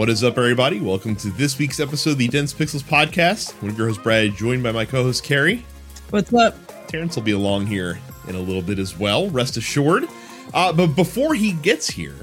[0.00, 0.80] What is up, everybody?
[0.80, 3.52] Welcome to this week's episode of the Dense Pixels podcast.
[3.60, 5.62] One of your hosts, Brad, joined by my co-host Carrie.
[6.08, 6.54] What's up?
[6.86, 9.28] Terrence will be along here in a little bit as well.
[9.28, 10.08] Rest assured.
[10.54, 12.16] Uh, but before he gets here,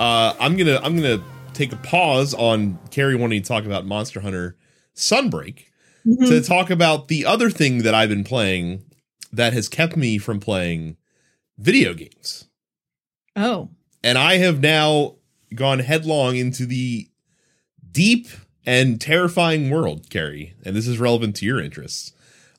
[0.00, 4.18] uh, I'm gonna I'm gonna take a pause on Carrie wanting to talk about Monster
[4.18, 4.56] Hunter
[4.96, 5.66] Sunbreak
[6.04, 6.26] Mhm.
[6.26, 8.82] to talk about the other thing that I've been playing
[9.32, 10.96] that has kept me from playing
[11.56, 12.46] video games.
[13.36, 13.68] Oh,
[14.02, 15.18] And I have now
[15.54, 17.06] gone headlong into the
[17.92, 18.28] deep
[18.66, 22.12] and terrifying world, Carrie, and this is relevant to your interests,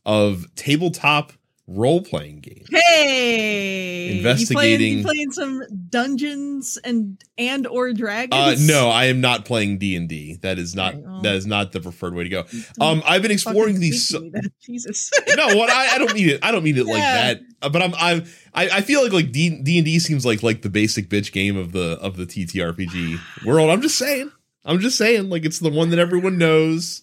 [0.05, 1.33] of tabletop
[1.65, 2.67] role playing games.
[2.69, 4.17] hey!
[4.17, 8.33] Investigating- You playing, you playing some Dungeons and and or Dragons?
[8.33, 10.37] Uh, no, I am not playing D and D.
[10.41, 12.43] That is not Okay, that is not the preferred way to go.
[12.81, 14.07] Um, I've been exploring these.
[14.09, 14.51] speak to me then.
[14.61, 15.09] Jesus.
[15.37, 16.39] no, what I, I don't mean it.
[16.43, 17.33] I don't mean it like Yeah.
[17.35, 17.41] that.
[17.61, 20.63] Uh, But I'm I'm I, I feel like like D and D seems like like
[20.63, 23.69] the basic bitch game of the of the TTRPG world.
[23.69, 24.31] I'm just saying.
[24.65, 25.29] I'm just saying.
[25.29, 27.01] Like it's the one that everyone knows.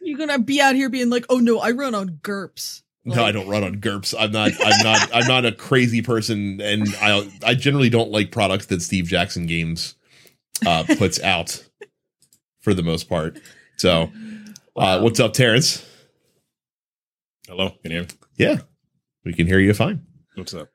[0.00, 3.30] You're gonna be out here being like, "Oh no, I run on GURPS." No, I
[3.30, 4.14] don't run on GURPS.
[4.18, 4.52] I'm not.
[4.64, 5.10] I'm not.
[5.14, 9.46] I'm not a crazy person, and I I generally don't like products that Steve Jackson
[9.46, 9.94] Games
[10.66, 11.64] uh, puts out
[12.60, 13.40] for the most part.
[13.76, 14.10] So,
[14.76, 15.84] uh, what's up, Terrence?
[17.46, 18.08] Hello, can you hear me?
[18.36, 18.56] Yeah,
[19.24, 20.04] we can hear you fine.
[20.34, 20.68] What's up?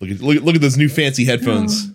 [0.00, 1.90] Look at look at look at those new fancy headphones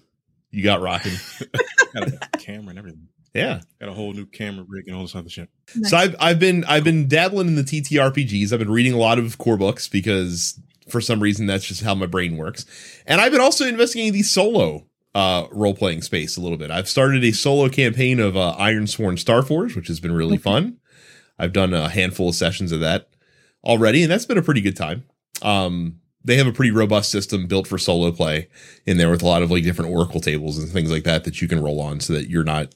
[0.56, 1.12] you got rocking.
[1.96, 3.08] Got a camera and everything.
[3.34, 3.62] Yeah.
[3.80, 5.50] Got a whole new camera rig and all this other shit.
[5.76, 5.92] Nice.
[5.92, 8.54] So I've I've been I've been dabbling in the TTRPGs.
[8.54, 11.96] I've been reading a lot of core books because for some reason that's just how
[11.96, 12.66] my brain works.
[13.06, 16.72] And I've been also investigating the solo uh role playing space a little bit.
[16.72, 20.78] I've started a solo campaign of uh, Ironsworn Starforge, which has been really fun.
[21.38, 23.10] I've done a handful of sessions of that
[23.64, 25.04] already, and that's been a pretty good time.
[25.42, 28.50] Um, they have a pretty robust system built for solo play
[28.86, 31.42] in there with a lot of like different oracle tables and things like that that
[31.42, 32.74] you can roll on so that you're not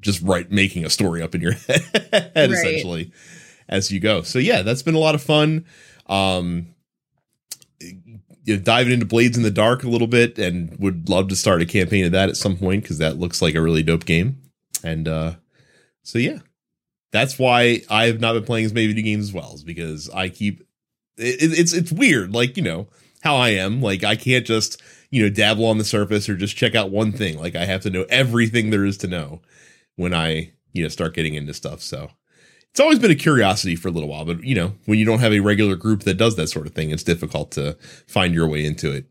[0.00, 3.10] just right making a story up in your head essentially
[3.68, 4.22] as you go.
[4.22, 5.64] So yeah, that's been a lot of fun.
[6.06, 6.68] Um
[7.80, 11.36] you know, diving into Blades in the Dark a little bit and would love to
[11.36, 14.04] start a campaign of that at some point because that looks like a really dope
[14.04, 14.42] game.
[14.84, 15.34] And uh
[16.02, 16.40] so yeah.
[17.12, 20.10] That's why I have not been playing as many video games as well, is because
[20.10, 20.65] I keep
[21.18, 22.88] it, it- it's it's weird, like you know
[23.22, 23.80] how I am.
[23.82, 27.12] Like I can't just you know dabble on the surface or just check out one
[27.12, 27.38] thing.
[27.38, 29.40] Like I have to know everything there is to know
[29.96, 31.80] when I you know start getting into stuff.
[31.82, 32.10] So
[32.70, 35.20] it's always been a curiosity for a little while, but you know when you don't
[35.20, 38.46] have a regular group that does that sort of thing, it's difficult to find your
[38.48, 39.06] way into it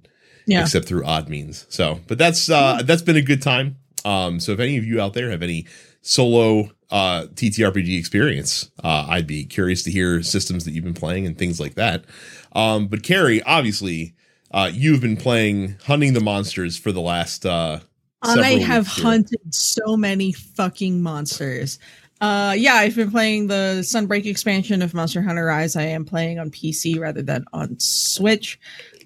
[0.45, 0.61] yeah.
[0.61, 1.65] except through odd means.
[1.69, 3.77] So, but that's uh that's been a good time.
[4.03, 5.65] Um, so if any of you out there have any
[6.03, 11.25] solo uh TTRPG experience, uh, I'd be curious to hear systems that you've been playing
[11.25, 12.05] and things like that.
[12.53, 14.15] Um, but Carrie, obviously,
[14.51, 17.79] uh, you've been playing Hunting the Monsters for the last uh
[18.21, 21.79] I have hunted so many fucking monsters.
[22.21, 25.75] Uh yeah, I've been playing the Sunbreak expansion of Monster Hunter Rise.
[25.75, 28.57] I am playing on PC rather than on Switch.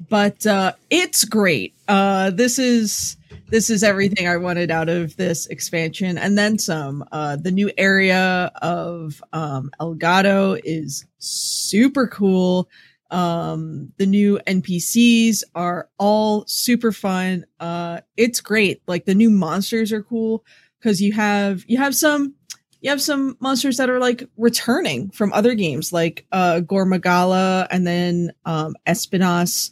[0.09, 1.73] But uh it's great.
[1.87, 3.17] Uh this is
[3.49, 7.03] this is everything I wanted out of this expansion and then some.
[7.11, 12.69] Uh the new area of um Elgado is super cool.
[13.09, 17.45] Um the new NPCs are all super fun.
[17.59, 18.81] Uh it's great.
[18.87, 20.45] Like the new monsters are cool
[20.79, 22.35] because you have you have some
[22.81, 27.67] you have some monsters that are like returning from other games like uh Gore Magala
[27.71, 29.71] and then um Espinas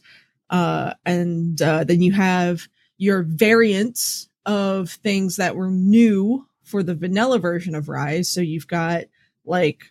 [0.50, 6.96] uh and uh then you have your variants of things that were new for the
[6.96, 8.30] vanilla version of Rise.
[8.30, 9.06] So you've got
[9.46, 9.84] like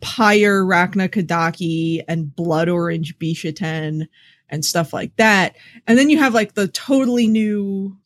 [0.00, 4.08] Pyre Rakna Kadaki and Blood Orange Bishaten
[4.48, 5.56] and stuff like that.
[5.86, 7.96] And then you have like the totally new,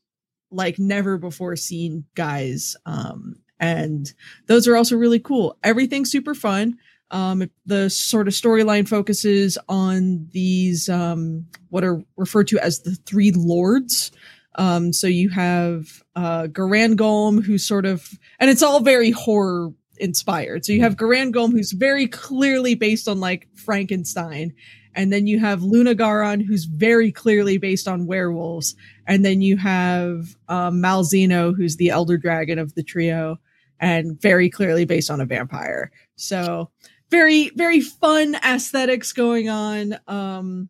[0.50, 2.76] like never before seen guys.
[2.86, 4.12] Um, and
[4.46, 5.56] those are also really cool.
[5.62, 6.78] Everything's super fun.
[7.10, 12.94] Um, the sort of storyline focuses on these, um, what are referred to as the
[12.94, 14.10] three lords.
[14.56, 18.08] Um, so you have, uh, Garangolm, who's sort of,
[18.38, 20.64] and it's all very horror inspired.
[20.64, 24.54] So you have Garangolm, who's very clearly based on like Frankenstein.
[24.94, 28.76] And then you have Lunagaron, who's very clearly based on werewolves.
[29.06, 33.38] And then you have um, Malzeno, who's the elder dragon of the trio,
[33.80, 35.90] and very clearly based on a vampire.
[36.16, 36.70] So
[37.10, 39.96] very, very fun aesthetics going on.
[40.06, 40.68] Um,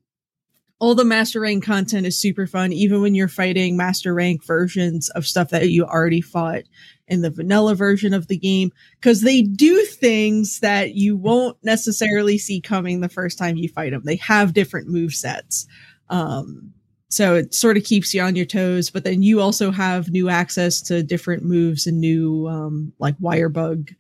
[0.85, 5.09] all the master rank content is super fun, even when you're fighting master rank versions
[5.11, 6.65] of stuff that you already fought
[7.09, 8.71] in the vanilla version of the game,
[9.01, 13.93] because they do things that you won't necessarily see coming the first time you fight
[13.93, 14.03] them.
[14.05, 15.67] They have different move sets.
[16.11, 16.75] Um,
[17.09, 20.29] So it sort of keeps you on your toes, but then you also have new
[20.29, 23.91] access to different moves and new um, like wire bug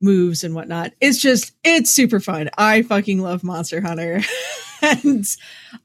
[0.00, 0.92] moves and whatnot.
[1.00, 2.50] It's just it's super fun.
[2.58, 4.20] I fucking love Monster Hunter,
[4.82, 5.24] and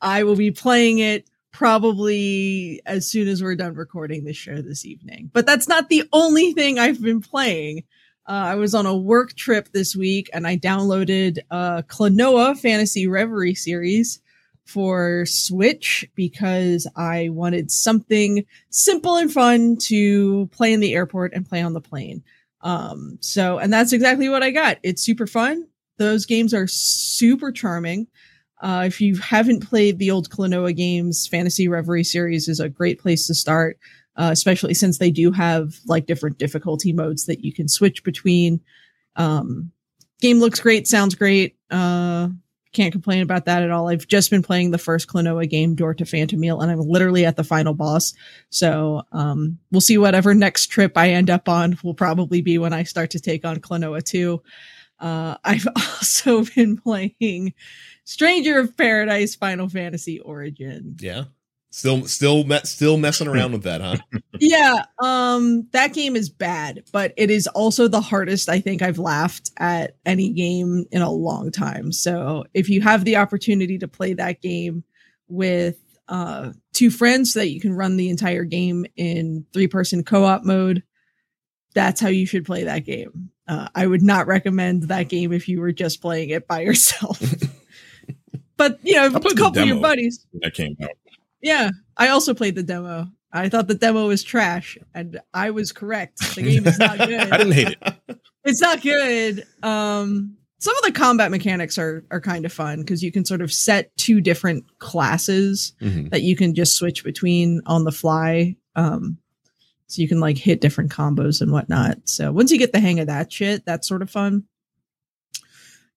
[0.02, 4.86] I will be playing it probably as soon as we're done recording this show this
[4.86, 5.30] evening.
[5.34, 7.84] But that's not the only thing I've been playing.
[8.28, 13.08] Uh, I was on a work trip this week and I downloaded uh, Klonoa Fantasy
[13.08, 14.22] Reverie series
[14.64, 21.48] for Switch because I wanted something simple and fun to play in the airport and
[21.48, 22.24] play on the plane.
[22.64, 24.78] Um, so, and that's exactly what I got.
[24.84, 25.68] It's super fun.
[25.98, 28.08] Those games are super charming.
[28.62, 33.00] Uh, if you haven't played the old Klonoa games, Fantasy Reverie series is a great
[33.00, 33.80] place to start,
[34.16, 38.62] uh, especially since they do have like different difficulty modes that you can switch between.
[39.16, 39.72] Um,
[40.22, 41.58] game looks great, sounds great.
[41.72, 42.30] Uh,
[42.74, 43.90] can't complain about that at all.
[43.90, 47.36] I've just been playing the first Klonoa game, Door to Phantomile, and I'm literally at
[47.36, 48.14] the final boss.
[48.50, 52.74] So um, we'll see whatever next trip I end up on will probably be when
[52.74, 54.42] I start to take on Klonoa 2.
[55.00, 57.54] Uh, I've also been playing
[58.04, 60.98] Stranger of Paradise Final Fantasy Origin.
[61.00, 61.26] Yeah.
[61.74, 63.96] Still, still, still messing around with that, huh?
[64.40, 69.00] yeah, um, that game is bad, but it is also the hardest I think I've
[69.00, 71.94] laughed at any game in a long time.
[71.94, 74.84] So if you have the opportunity to play that game
[75.30, 75.78] with
[76.10, 80.26] uh, two friends so that you can run the entire game in three person co
[80.26, 80.84] op mode,
[81.74, 83.30] that's how you should play that game.
[83.48, 87.18] Uh, I would not recommend that game if you were just playing it by yourself.
[88.58, 90.28] but you know, a couple of your buddies.
[90.42, 90.90] That came out.
[91.42, 93.08] Yeah, I also played the demo.
[93.34, 96.36] I thought the demo was trash, and I was correct.
[96.36, 97.20] The game is not good.
[97.32, 98.20] I didn't hate it.
[98.44, 99.46] it's not good.
[99.64, 103.42] Um, some of the combat mechanics are are kind of fun because you can sort
[103.42, 106.12] of set two different classes Mhm.
[106.12, 108.56] that you can just switch between on the fly.
[108.76, 109.18] Um,
[109.88, 111.98] so you can like hit different combos and whatnot.
[112.08, 114.44] So once you get the hang of that shit, that's sort of fun.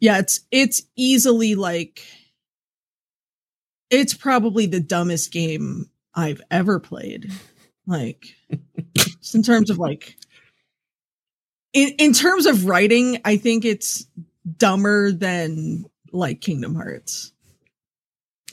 [0.00, 2.02] Yeah, it's it's easily like
[3.94, 7.30] it's probably the dumbest game I've ever played.
[7.86, 8.26] Like
[9.34, 10.16] in terms of like
[11.72, 14.06] in in terms of writing, I think it's
[14.56, 17.33] dumber than like Kingdom Hearts.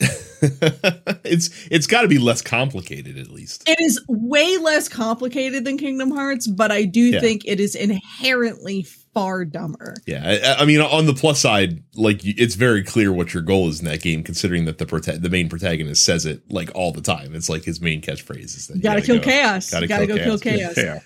[1.24, 3.68] it's it's got to be less complicated at least.
[3.68, 7.20] It is way less complicated than Kingdom Hearts, but I do Yeah.
[7.20, 8.82] think it is inherently
[9.14, 9.94] far dumber.
[10.06, 10.22] Yeah,
[10.58, 13.80] I, I mean, on the plus side, like it's very clear what your goal is
[13.80, 17.02] in that game, considering that the prota- the main protagonist says it like all the
[17.02, 17.34] time.
[17.34, 19.70] It's like his main catchphrase is that You gotta, kill go- chaos.
[19.70, 20.74] gotta you gotta kill go kill chaos.
[20.74, 20.76] chaos.
[20.76, 20.98] Yeah.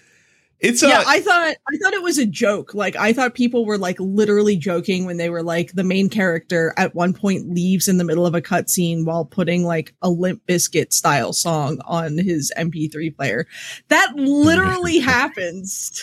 [0.58, 2.72] It's yeah, I thought I thought it was a joke.
[2.72, 6.72] Like I thought people were like literally joking when they were like the main character
[6.78, 10.42] at one point leaves in the middle of a cutscene while putting like a Limp
[10.46, 13.46] Bizkit style song on his MP3 player.
[13.88, 16.02] That literally happens.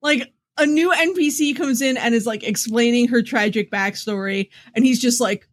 [0.00, 4.98] like a new NPC comes in and is like explaining her tragic backstory, and he's
[4.98, 5.46] just like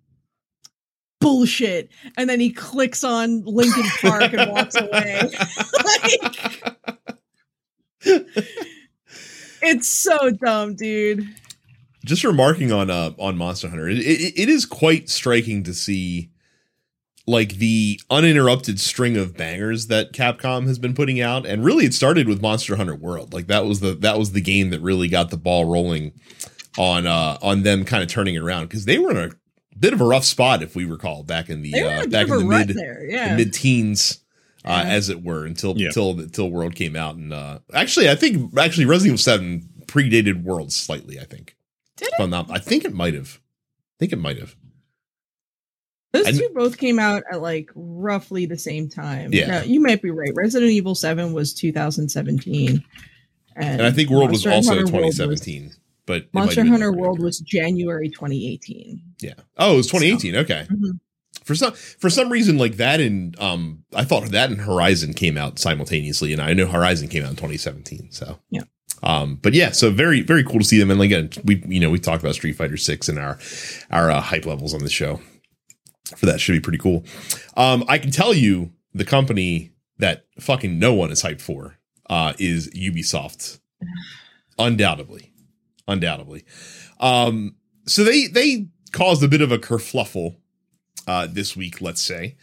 [1.21, 5.21] bullshit and then he clicks on Linkin Park and walks away.
[5.83, 7.14] like,
[9.61, 11.27] it's so dumb, dude.
[12.05, 16.31] just remarking on uh on Monster Hunter, it, it, it is quite striking to see
[17.27, 21.93] like the uninterrupted string of bangers that Capcom has been putting out, and really it
[21.93, 23.33] started with Monster Hunter World.
[23.33, 26.13] Like that was the that was the game that really got the ball rolling
[26.77, 29.31] on uh on them kind of turning it around because they were in a
[29.79, 32.05] bit of a rough spot if we recall back in the They were in uh,
[32.07, 33.35] back in the mid there, the yeah.
[33.35, 34.19] mid teens.
[34.65, 34.91] Uh, Yeah.
[34.93, 35.87] as it were until Yeah.
[35.87, 40.43] until until World came out and uh actually I think actually Resident Evil 7 predated
[40.43, 41.55] World slightly I think
[41.97, 43.39] Did I'm not, I think it might have.
[43.39, 44.55] I think it might have.
[46.13, 49.31] Those I- two both came out at like roughly the same time.
[49.33, 49.47] Yeah.
[49.47, 50.31] No, you might be right.
[50.35, 52.83] Resident Evil 7 was 2017.
[53.57, 55.73] And, And I think World Monster was also Hunter World was- 2017.
[56.05, 56.91] but Monster Hunter.
[56.91, 59.01] World was January 2018.
[59.21, 59.33] yeah.
[59.57, 60.35] Oh, it was 2018.
[60.37, 60.65] Okay.
[60.69, 60.99] Mhm.
[61.45, 65.37] For some for some reason, like that and um, I thought that and Horizon came
[65.37, 68.11] out simultaneously, and I know Horizon came out in 2017.
[68.11, 68.63] So Yeah.
[69.03, 70.89] Um, but yeah, so very very cool to see them.
[70.89, 73.37] And again, we you know we talked about Street Fighter Six and our
[73.91, 75.21] our uh, hype levels on the show.
[76.17, 77.03] For that should be pretty cool.
[77.55, 81.77] Um, I can tell you the company that fucking no one is hyped for
[82.09, 83.59] uh, is Ubisoft,
[84.57, 85.31] undoubtedly,
[85.87, 86.43] undoubtedly.
[86.99, 90.37] Um, so they they caused a bit of a kerfluffle
[91.07, 92.35] uh, this week, let's say,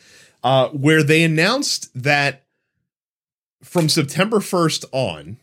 [0.43, 2.45] uh, where they announced that
[3.63, 5.39] from September first on,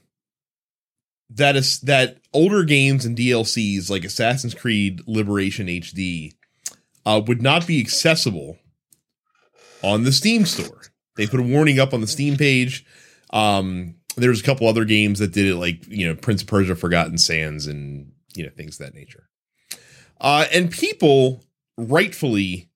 [1.30, 6.34] that is that older games and DLCs like Assassin's Creed Liberation HD
[7.06, 8.58] uh, would not be accessible
[9.84, 10.82] on the Steam store.
[11.16, 12.86] They put a warning up on the Steam page.
[13.32, 16.76] Um, there's a couple other games that did it, like you know Prince of Persia:
[16.76, 19.30] Forgotten Sands, and you know things of that nature.
[20.20, 21.44] Uh, and people
[21.78, 22.69] rightfully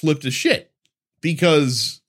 [0.00, 0.72] flipped a shit
[1.20, 2.00] because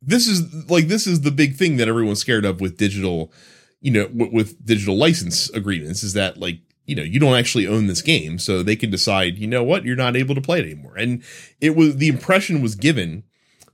[0.00, 3.32] this is like this is the big thing that everyone's scared of with digital,
[3.80, 7.66] you know, w- with digital license agreements is that like you know you don't actually
[7.66, 10.60] own this game, so they can decide you know what you're not able to play
[10.60, 10.96] it anymore.
[10.96, 11.22] And
[11.60, 13.24] it was the impression was given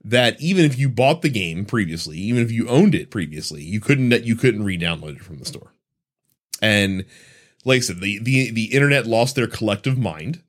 [0.05, 3.81] that even if you bought the game previously, even if you owned it previously, you
[3.81, 5.73] couldn't you couldn't re-download it from the store.
[6.61, 7.05] And
[7.65, 10.43] like I said, the the the internet lost their collective mind.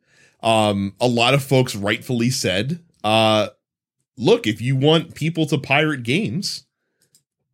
[0.46, 3.50] Um, a lot of folks rightfully said, uh,
[4.16, 6.66] look, if you want people to pirate games,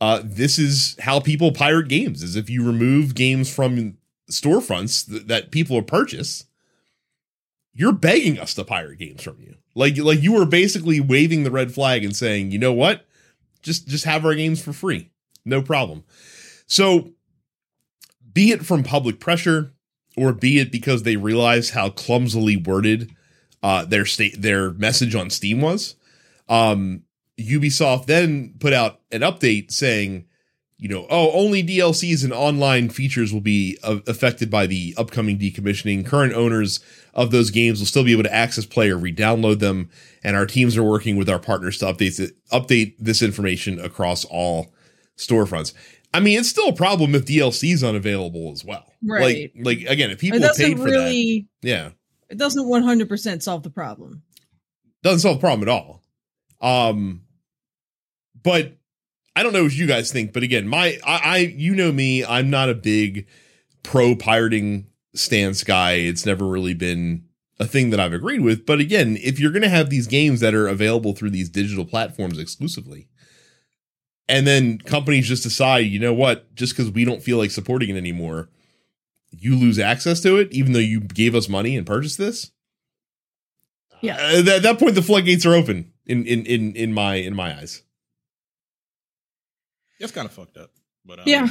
[0.01, 3.97] uh, this is how people pirate games: is if you remove games from
[4.29, 6.45] storefronts th- that people purchase,
[7.73, 9.55] you're begging us to pirate games from you.
[9.73, 13.05] Like like you were basically waving the red flag and saying, you know what,
[13.61, 15.09] just just have our games for free,
[15.45, 16.03] no problem.
[16.67, 17.11] So,
[18.33, 19.71] be it from public pressure
[20.17, 23.11] or be it because they realized how clumsily worded
[23.63, 25.95] uh, their state their message on Steam was,
[26.49, 27.03] um,
[27.39, 30.25] Ubisoft then put out an update saying,
[30.77, 36.03] you know, oh, only DLCs and online features will be affected by the upcoming decommissioning.
[36.05, 36.79] Current owners
[37.13, 39.91] of those games will still be able to access play or re-download them,
[40.23, 44.73] and our teams are working with our partners to update update this information across all
[45.17, 45.73] storefronts.
[46.13, 48.85] I mean, it's still a problem if DLC is unavailable as well.
[49.03, 49.51] Right.
[49.55, 51.47] Like, like again, if people it doesn't paid for really.
[51.61, 51.89] that, yeah,
[52.29, 54.23] It doesn't one hundred percent solve the problem.
[55.03, 56.03] doesn't solve the problem at all.
[56.61, 57.21] Um,
[58.43, 58.77] but
[59.35, 60.33] I don't know what you guys think.
[60.33, 63.27] But again, my I, I you know me, I'm not a big
[63.83, 65.93] pro pirating stance guy.
[65.93, 67.25] It's never really been
[67.59, 68.65] a thing that I've agreed with.
[68.65, 71.85] But again, if you're going to have these games that are available through these digital
[71.85, 73.07] platforms exclusively,
[74.27, 77.89] and then companies just decide, you know what, just because we don't feel like supporting
[77.89, 78.49] it anymore,
[79.31, 82.51] you lose access to it, even though you gave us money and purchased this.
[84.01, 84.17] Yeah.
[84.17, 87.55] Uh, at that point, the floodgates are open in in in in my in my
[87.57, 87.83] eyes.
[89.99, 90.71] That's kind of fucked up.
[91.05, 91.47] But um, yeah.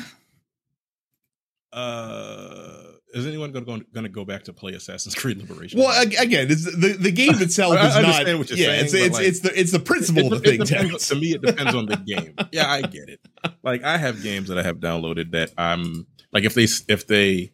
[1.72, 5.80] Uh, is anyone going to going to go back to play Assassin's Creed Liberation?
[5.80, 8.38] Well, again, it's the the game itself I is understand not.
[8.38, 10.48] what you're yeah, saying, it's it's like, it's the it's the principle It- of the
[10.54, 10.66] it thing.
[10.66, 12.34] depends- to me, it depends on the game.
[12.52, 13.20] Yeah, I get it.
[13.62, 17.52] Like I have games that I have downloaded that I'm like if they if they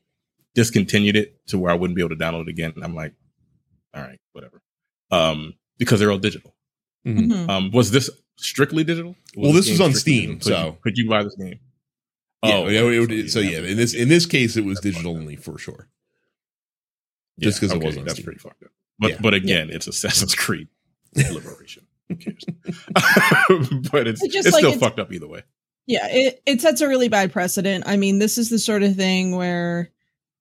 [0.54, 3.14] discontinued it to where I wouldn't be able to download it again, I'm like,
[3.94, 4.62] all right, whatever.
[5.10, 6.54] Um, because they're all digital.
[7.06, 7.28] Mhm.
[7.30, 7.48] Mhm.
[7.48, 9.14] Um, was this strictly digital?
[9.36, 10.38] Well, this this was on Steam, digital?
[10.38, 11.60] Could so- you, could you buy this game?
[12.48, 14.64] Yeah, Oh, yeah, okay, it would- so you yeah, in this in this case, it
[14.64, 15.88] was digital only for sure.
[17.36, 18.04] Yeah, just 'cause it wasn't.
[18.06, 18.24] That's Steam.
[18.24, 18.70] pretty fucked up.
[18.98, 19.18] But Yeah.
[19.20, 20.68] but again, it's Assassin's Creed
[21.14, 21.86] Liberation.
[22.08, 22.44] Who cares?
[23.90, 25.42] but it's It's just it's like still it's- fucked up either way.
[25.88, 27.84] Yeah, it, it sets a really bad precedent.
[27.86, 29.90] I mean, this is the sort of thing where,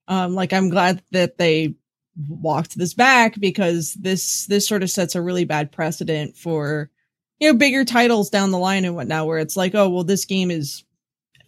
[0.07, 1.75] um, like, I'm glad that they
[2.29, 6.89] walked this back because this this sort of sets a really bad precedent for
[7.39, 10.23] you know bigger titles down the line and whatnot, where it's like, oh, well, this
[10.25, 10.83] game is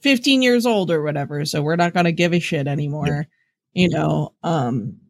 [0.07, 3.27] 15 years old or whatever, so we're not gonna give a shit anymore.
[3.73, 5.01] You know, um,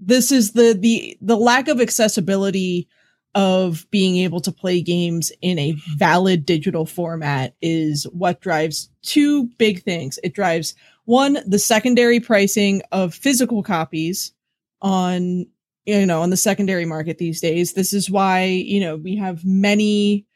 [0.00, 2.88] this is the the the lack of accessibility
[3.36, 9.46] of being able to play games in a valid digital format is what drives two
[9.56, 10.18] big things.
[10.24, 10.74] It drives
[11.04, 14.32] one, the secondary pricing of physical copies
[14.82, 15.46] on
[15.86, 17.74] you know on the secondary market these days.
[17.74, 20.26] This is why, you know, we have many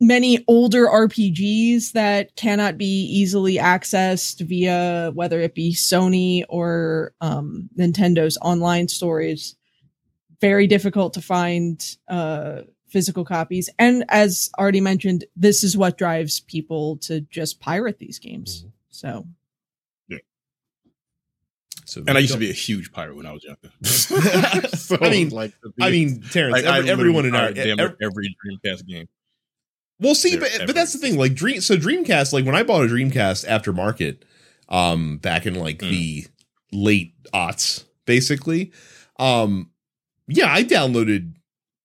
[0.00, 7.68] many older RPGs that cannot be easily accessed via whether it be Sony or um,
[7.76, 9.56] Nintendo's online stores
[10.40, 13.68] very difficult to find uh, physical copies.
[13.78, 18.64] And as already mentioned, this is what drives people to just pirate these games.
[18.64, 18.70] Mhm.
[18.90, 19.26] So
[21.84, 23.70] So And I used to be a huge pirate when I was younger.
[24.76, 27.78] So, I mean- like, I mean, Terrence, like, I every, everyone in our literally pirated
[27.78, 29.08] damn ev- near every Dreamcast game.
[30.00, 31.18] Well, see, but but that's the thing.
[31.18, 34.18] Like Dream, so Dreamcast, like when I bought a Dreamcast aftermarket,
[34.68, 35.90] um, back in like Mm.
[35.90, 36.26] the
[36.72, 38.72] late aughts, basically,
[39.18, 39.70] um,
[40.28, 41.32] yeah, I downloaded,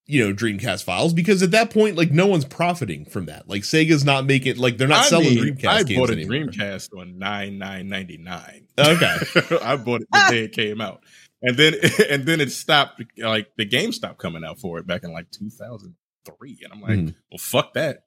[0.05, 3.49] you know, Dreamcast files because at that point, like no one's profiting from that.
[3.49, 6.47] Like Sega's not making, like they're not I selling mean, Dreamcast I bought a anymore.
[6.51, 8.67] Dreamcast on nine nine ninety nine.
[8.77, 9.17] Okay,
[9.63, 11.01] I bought it the day it came out,
[11.41, 11.73] and then
[12.11, 13.01] and then it stopped.
[13.17, 16.73] Like the game stopped coming out for it back in like two thousand three, and
[16.73, 17.15] I'm like, Mhm.
[17.31, 18.03] well, fuck that.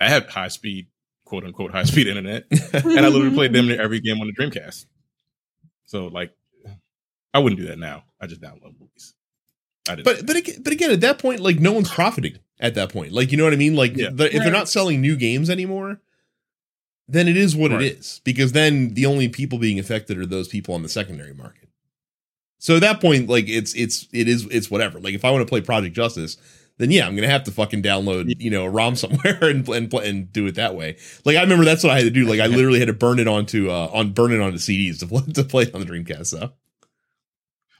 [0.00, 0.88] I had high speed,
[1.24, 4.32] quote unquote, high speed internet, and I literally played them near every game on the
[4.34, 4.86] Dreamcast.
[5.86, 6.32] So like,
[7.34, 8.04] I wouldn't do that now.
[8.20, 9.14] I just download movies.
[9.88, 10.04] I didn't.
[10.04, 13.12] But but ag- but again, at that point, like no one's profiting at that point.
[13.12, 13.76] Like you know what I mean?
[13.76, 14.10] Like Yeah.
[14.12, 16.00] the, if they're not selling new games anymore,
[17.08, 17.82] then it is what Right.
[17.82, 18.20] it is.
[18.24, 21.68] Because then the only people being affected are those people on the secondary market.
[22.58, 25.00] So at that point, like it's it's it is it's whatever.
[25.00, 26.36] Like if I want to play Project Justice,
[26.80, 29.92] then yeah, I'm gonna have to fucking download you know a ROM somewhere and and
[29.94, 30.96] and do it that way.
[31.24, 32.26] Like I remember that's what I had to do.
[32.26, 35.06] Like I literally had to burn it onto uh on burn it onto CDs to
[35.06, 36.26] play, to play it on the Dreamcast.
[36.26, 36.52] So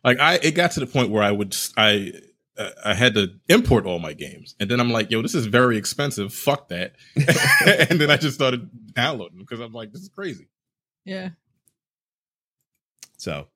[0.05, 2.13] like I, it got to the point where I would, I,
[2.57, 5.47] uh, I had to import all my games, and then I'm like, yo, this is
[5.47, 6.33] very expensive.
[6.33, 6.95] Fuck that.
[7.91, 10.49] and then I just started downloading because I'm like, this is crazy.
[11.05, 11.31] Yeah.
[13.19, 13.49] So,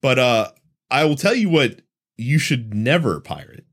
[0.00, 0.50] but uh,
[0.90, 1.80] I will tell you what
[2.16, 3.65] you should never pirate,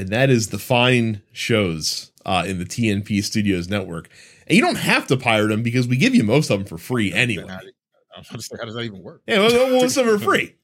[0.00, 4.08] and that is the fine shows uh, in the TNP Studios network.
[4.46, 6.78] And you don't have to pirate them because we give you most of them for
[6.78, 7.46] free anyway.
[7.46, 7.60] How,
[8.16, 9.22] I'm trying to say, how does that even work?
[9.26, 10.56] Yeah, well, most of them are free.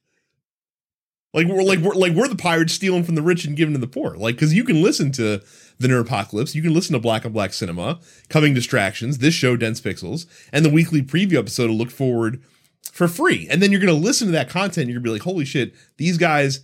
[1.34, 3.80] Like we're like we're like we're the pirates stealing from the rich and giving to
[3.80, 4.16] the poor.
[4.16, 5.42] Like because you can listen to
[5.78, 8.00] the Nerd Apocalypse, you can listen to Black and Black Cinema,
[8.30, 12.42] Coming Distractions, this show Dense Pixels, and the weekly preview episode of Look Forward
[12.90, 13.46] for free.
[13.50, 14.88] And then you're gonna listen to that content.
[14.88, 16.60] You're gonna be like, holy shit, these guys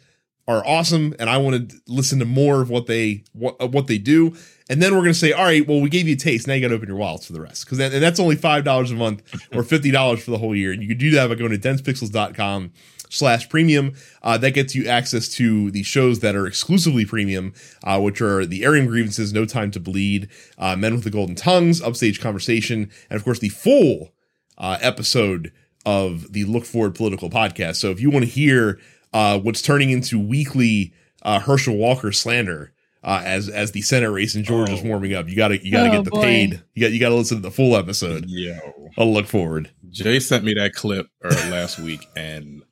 [0.49, 3.99] are awesome, and I want to listen to more of what they what what they
[3.99, 4.35] do.
[4.69, 6.47] And then we're gonna say, all right, well, we gave you a taste.
[6.47, 8.65] Now you got to open your wallets for the rest, because and that's only five
[8.65, 9.23] dollars a month
[9.55, 10.73] or fifty dollars for the whole year.
[10.73, 12.73] And you can do that by going to densepixels.com
[13.09, 13.95] slash premium.
[14.23, 17.53] Uh, that gets you access to the shows that are exclusively premium,
[17.85, 21.37] uh, which are the Airing Grievances, No Time to Bleed, uh, Men with the Golden
[21.37, 24.13] Tongues, Upstage Conversation, and of course the full
[24.59, 25.53] uh, episode
[25.85, 27.77] of the Look Forward Political Podcast.
[27.77, 28.81] So if you want to hear
[29.13, 30.93] uh, what's turning into weekly
[31.23, 32.73] uh, Herschel Walker slander.
[33.05, 34.87] Uh, as as the Senate race in Georgia is Oh.
[34.87, 36.23] warming up, you gotta you gotta Oh, get the boy.
[36.23, 36.63] paid.
[36.75, 38.27] You got you gotta listen to the full episode.
[38.29, 38.57] Yo,
[38.97, 39.71] I'll look forward.
[39.91, 42.63] Jay sent me that clip or last week, and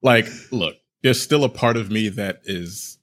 [0.00, 2.98] like, look, there's still a part of me that is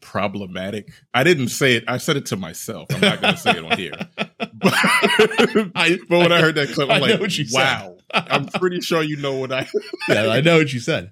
[0.00, 0.92] problematic.
[1.12, 1.84] I didn't say it.
[1.88, 2.86] I said it to myself.
[2.90, 3.92] I'm not going to say it on here.
[4.16, 4.72] But,
[5.74, 7.58] I, but when I heard that clip, I'm I like, what you said.
[7.58, 7.96] wow.
[8.12, 9.66] I'm pretty sure you know what I.
[10.08, 11.10] yeah, I know what you said.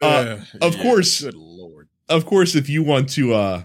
[0.00, 1.22] Uh, of course.
[1.22, 1.88] Good lord.
[2.08, 3.62] Of course, if you want to uh,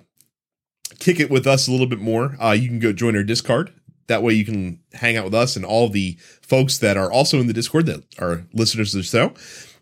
[1.00, 3.74] kick it with us a little bit more, uh, you can go join our Discord.
[4.08, 7.40] That way, you can hang out with us and all the folks that are also
[7.40, 9.34] in the Discord that are listeners to the show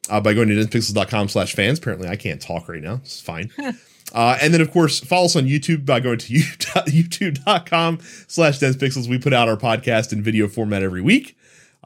[0.10, 1.80] uh, by going to densepixels.com slash fans.
[1.80, 2.96] Apparently, I can't talk right now.
[2.96, 3.52] It's fine.
[4.13, 9.08] Uh, and then, of course, follow us on YouTube by going to youtube.com slash denspixels.
[9.08, 11.36] We put out our podcast in video format every week.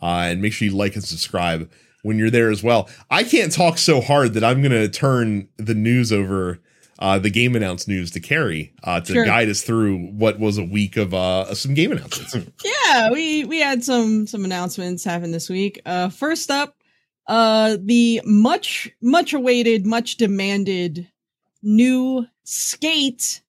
[0.01, 1.69] Uh, and make sure you like and subscribe
[2.07, 2.89] when you're there as well.
[3.11, 6.59] I can't talk so hard that I'm going to turn the news over,
[6.99, 9.25] uh, the game announced news to Carrie uh, to Sure.
[9.25, 12.35] guide us through what was a week of uh, some game announcements.
[12.65, 15.81] Yeah, we we had some some announcements happen this week.
[15.85, 16.77] Uh first up,
[17.27, 21.07] uh the much much awaited, much demanded
[21.61, 23.41] new Skate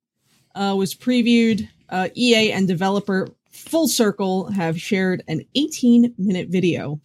[0.57, 1.69] uh was previewed.
[1.89, 7.01] Uh EA and developer Full Circle have shared an 18 minute video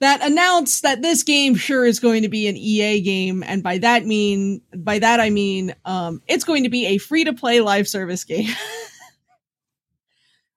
[0.00, 3.78] that announced that this game sure is going to be an EA game and by
[3.78, 7.60] that mean by that I mean um it's going to be a free to play
[7.60, 8.50] live service game.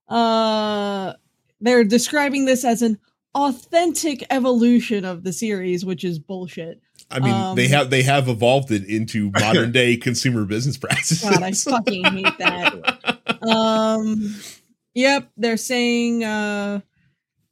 [0.10, 1.14] uh
[1.62, 2.98] they're describing this as an
[3.36, 8.28] authentic evolution of the series which is bullshit I mean, Um, they have they have
[8.28, 11.22] evolved it into modern day consumer business practices.
[11.22, 14.36] god i fucking hate that um
[14.94, 16.82] yep they're saying uh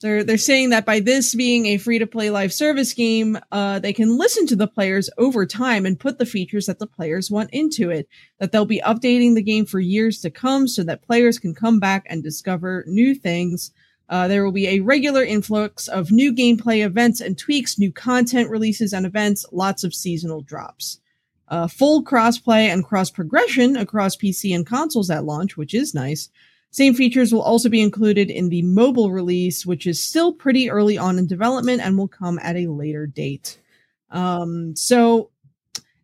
[0.01, 3.79] they're they're saying that by this being a free to play live service game uh
[3.79, 7.31] they can listen to the players over time and put the features that the players
[7.31, 8.08] want into it
[8.39, 11.79] that they'll be updating the game for years to come so that players can come
[11.79, 13.71] back and discover new things
[14.10, 18.49] uh, there will be a regular influx of new gameplay events and tweaks, new content
[18.49, 20.99] releases and events, lots of seasonal drops.
[21.47, 26.29] Uh, full crossplay and cross progression across PC and consoles at launch, which is nice.
[26.76, 30.98] Same features will also be included in the mobile release, which is still pretty early
[30.98, 33.62] on in development and will come at a later date.
[34.10, 35.32] Um, so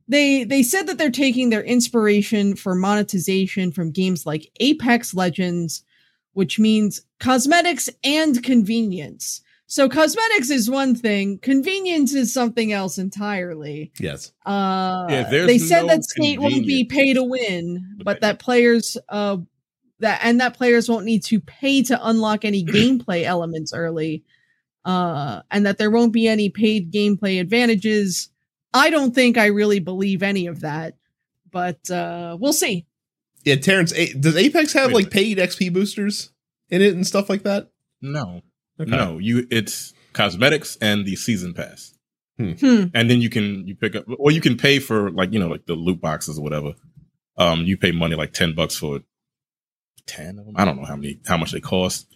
[0.08, 5.84] they they said that they're taking their inspiration for monetization from games like Apex Legends,
[6.32, 9.42] which means cosmetics and convenience.
[9.68, 13.92] So cosmetics is one thing, convenience is something else entirely.
[14.00, 14.32] yes.
[14.46, 18.96] Uh, Yeah, they said no that skate won't be pay to win, but that players
[19.10, 19.36] uh
[20.02, 24.24] that and that players won't need to pay to unlock any gameplay elements early.
[24.86, 28.30] Uh and that there won't be any paid gameplay advantages.
[28.74, 30.96] I don't think I really believe any of that,
[31.52, 32.86] but uh we'll see.
[33.44, 36.32] Yeah, Terrence, A- does Apex have Wait a like paid XP boosters
[36.70, 37.72] in it and stuff like that?
[38.02, 38.42] No,
[38.80, 38.90] Okay.
[38.92, 39.18] no.
[39.20, 39.48] You.
[39.52, 41.94] It's cosmetics and the season pass.
[42.38, 42.86] Hmm.
[42.96, 45.48] and then you can you pick up or you can pay for like you know
[45.48, 46.74] like the loot boxes or whatever.
[47.38, 49.02] Um, you pay money like ten bucks for
[50.16, 50.56] ten of them.
[50.58, 52.08] I don't know how many how much they cost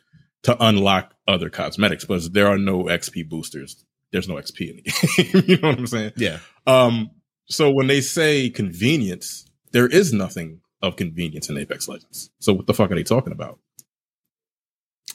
[0.43, 3.84] to unlock other cosmetics, but there are no XP boosters.
[4.12, 4.81] There's no XP in the
[5.41, 5.43] game.
[5.47, 6.12] you know what I'm saying?
[6.17, 6.39] Yeah.
[6.67, 7.10] Um,
[7.47, 12.29] so when they say convenience, there is nothing of convenience in Apex Legends.
[12.39, 13.60] So what the fuck are they talking about?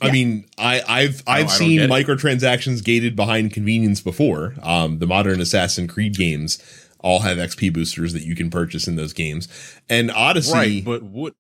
[0.01, 0.13] I Yeah.
[0.13, 1.91] mean, I, I've I I've don't seen get it.
[1.91, 4.55] microtransactions gated behind convenience before.
[4.63, 6.59] Um, the modern Assassin Creed games
[7.01, 9.49] all have XP boosters that you can purchase in those games,
[9.89, 10.53] and Odyssey.
[10.53, 11.35] right, but what?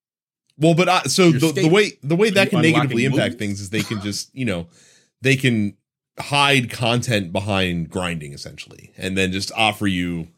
[0.60, 3.36] Well, but uh, so the, the way the way that can negatively impact moves?
[3.36, 4.66] things is they can just you know
[5.22, 5.76] they can
[6.18, 10.28] hide content behind grinding essentially, and then just offer you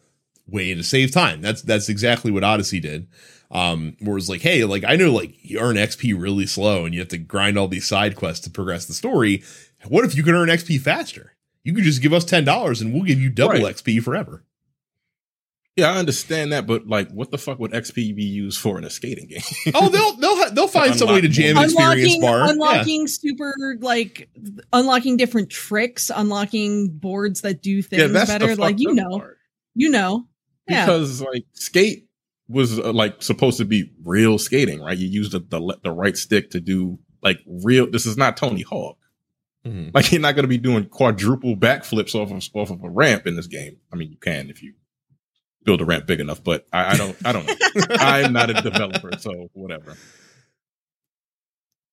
[0.46, 1.40] way to save time.
[1.40, 3.08] That's that's exactly what Odyssey did.
[3.50, 6.94] Um, where it's like, hey, like I know like you earn XP really slow and
[6.94, 9.42] you have to grind all these side quests to progress the story.
[9.88, 11.34] What if you could earn XP faster?
[11.62, 13.76] You could just give us ten dollars and we'll give you double Right.
[13.76, 14.42] XP forever.
[15.76, 18.84] Yeah, I understand that, but like, what the fuck would XP be used for in
[18.84, 19.40] a skating game?
[19.74, 21.64] Oh, they'll they'll they'll find some way to jam more.
[21.64, 22.38] experience unlocking bar.
[22.38, 22.50] Yeah.
[22.50, 24.28] unlocking super like
[24.72, 28.54] unlocking different tricks, unlocking boards that do things the better.
[28.56, 29.38] Like you know, part.
[29.74, 30.26] you know,
[30.68, 30.84] yeah.
[30.84, 32.06] because like skate
[32.48, 34.98] was uh, like supposed to be real skating, right?
[34.98, 37.90] You use the, the the right stick to do like real.
[37.90, 38.98] This is not Tony Hawk.
[39.66, 39.94] Mhm.
[39.94, 43.26] Like you're not going to be doing quadruple backflips off of off of a ramp
[43.26, 43.78] in this game.
[43.92, 44.74] I mean, you can if you
[45.64, 47.16] build a ramp big enough, but I, I don't.
[47.24, 47.54] I don't know.
[47.98, 49.96] I'm not a developer, so whatever.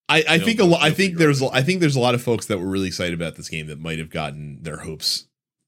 [0.08, 0.82] I, I think a lot.
[0.82, 3.14] I think there's it I think there's a lot of folks that were really excited
[3.14, 5.28] about this game that might have gotten their hopes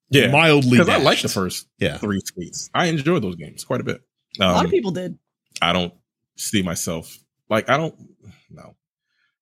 [0.10, 1.24] Yeah, mildly because I like dashed.
[1.24, 1.98] the first Yeah.
[1.98, 2.70] three skates.
[2.74, 4.02] I enjoyed those games quite a bit.
[4.40, 5.18] a lot Um, of people did.
[5.62, 5.94] I don't
[6.38, 7.16] see myself
[7.50, 7.94] like I don't
[8.50, 8.76] no.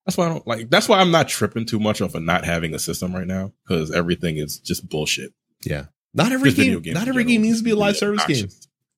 [0.06, 0.70] That's why I don't like.
[0.70, 3.54] That's why I'm not tripping too much off of not having a system right now
[3.66, 5.32] because everything is just bullshit.
[5.64, 5.86] Yeah.
[6.14, 6.94] Not every Just video game.
[6.94, 8.50] Not every game needs to be a live Yeah, service game.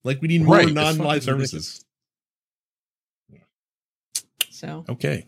[0.03, 1.83] Like we need more Right, non-live services.
[4.49, 5.25] So Okay.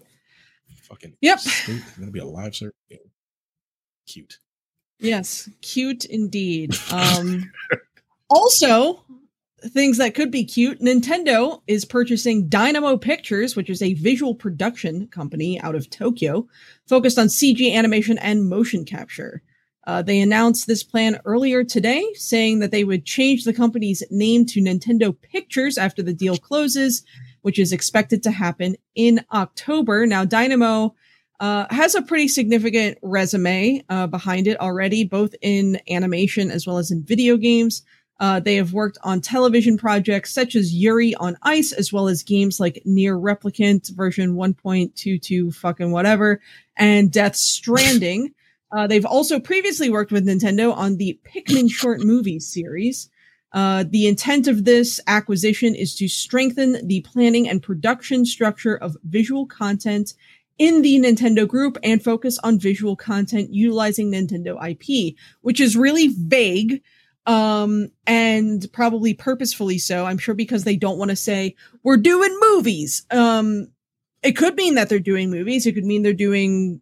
[0.84, 1.40] Fucking Yep.
[1.40, 3.00] Skate is gonna be a live service game.
[4.08, 4.38] Cute.
[5.00, 6.76] yes, cute indeed.
[6.92, 7.52] Um,
[8.30, 9.04] also,
[9.70, 10.80] things that could be cute.
[10.82, 16.48] Nintendo is purchasing Dynamo Pictures, which is a visual production company out of Tokyo,
[16.88, 19.42] focused on CG animation and motion capture.
[19.86, 24.46] Uh, they announced this plan earlier today, saying that they would change the company's name
[24.46, 27.04] to Nintendo Pictures after the deal closes,
[27.42, 30.06] which is expected to happen in October.
[30.06, 30.96] Now, Dynamo
[31.40, 36.78] uh, has a pretty significant resume uh, behind it already, both in animation as well
[36.78, 37.84] as in video games.
[38.20, 42.24] Uh, they have worked on television projects such as Yuri on Ice, as well as
[42.24, 46.40] games like NieR Replicant version 1.22 fucking whatever,
[46.78, 48.34] and Death Stranding.
[48.76, 53.10] Uh, they've also previously worked with Nintendo on the Pikmin short movie series.
[53.52, 58.98] Uh, the intent of this acquisition is to strengthen the planning and production structure of
[59.04, 60.16] visual content
[60.58, 66.08] in the Nintendo group and focus on visual content utilizing Nintendo IP, which is really
[66.08, 66.82] vague
[67.26, 72.38] um and probably purposefully so i'm sure because they don't want to say we're doing
[72.42, 73.68] movies um
[74.24, 76.82] it could mean that they're doing movies it could mean they're doing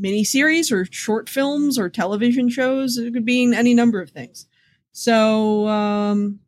[0.00, 4.46] miniseries or short films or television shows it could mean any number of things
[4.92, 6.40] so um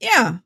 [0.00, 0.38] yeah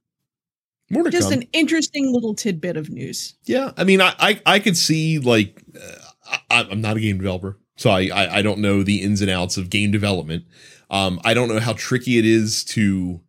[0.90, 1.40] More to just come.
[1.40, 5.62] an interesting little tidbit of news Yeah, I mean, I I, I could see like
[5.74, 9.20] uh, I, I'm not a game developer, so I, I I don't know the ins
[9.20, 10.44] and outs of game development.
[10.90, 13.20] Um, I don't know how tricky it is to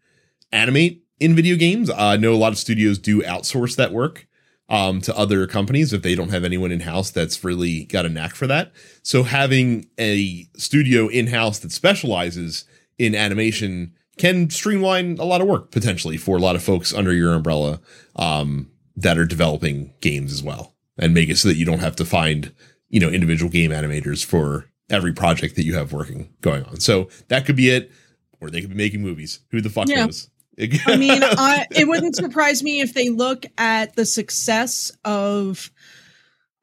[0.52, 1.90] animate in video games.
[1.90, 4.28] Uh, I know a lot of studios do outsource that work
[4.72, 8.10] um, to other companies if they don't have anyone in house that's really got a
[8.10, 8.72] knack for that.
[9.04, 12.64] So having a studio in house that specializes
[12.98, 17.14] in animation can streamline a lot of work potentially for a lot of folks under
[17.14, 17.82] your umbrella
[18.16, 21.96] um, that are developing games as well, and make it so that you don't have
[21.98, 22.54] to find
[22.90, 26.80] you know individual game animators for every project that you have working going on.
[26.80, 27.92] So that could be it,
[28.40, 29.40] or they could be making movies.
[29.52, 30.06] Who the fuck Yeah.
[30.06, 30.30] knows?
[30.60, 35.72] I mean, I, it wouldn't surprise me if they look at the success of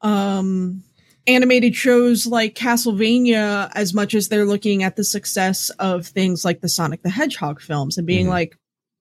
[0.01, 0.83] um,
[1.27, 6.61] animated shows like Castlevania as much as they're looking at the success of things like
[6.61, 8.31] the Sonic the Hedgehog films and being Mhm.
[8.31, 8.57] like,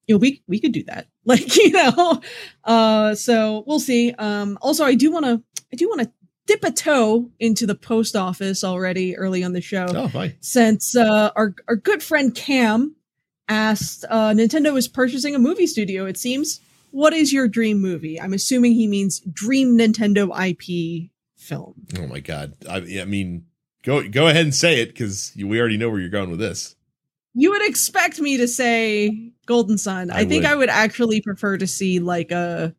[0.08, 1.08] you know, we we could do that.
[1.28, 2.21] Like, you know,
[2.63, 4.13] uh, so we'll see.
[4.13, 6.12] Um, also, I do want to, I do want to
[6.45, 10.38] dip a toe into the post office already early on the show oh, fine.
[10.39, 12.95] since uh, our our good friend Cam
[13.48, 16.06] asked uh, Nintendo is purchasing a movie studio.
[16.06, 16.60] It seems.
[16.92, 18.20] What is your dream movie?
[18.20, 21.74] I'm assuming he means dream Nintendo IP film.
[22.00, 22.54] Oh my god.
[22.70, 23.46] I, I mean,
[23.84, 26.76] go go ahead and say it because we already know where you're going with this.
[27.34, 30.12] you would expect me to say Golden Sun.
[30.12, 30.52] I, I think would.
[30.52, 32.74] I would actually prefer to see like a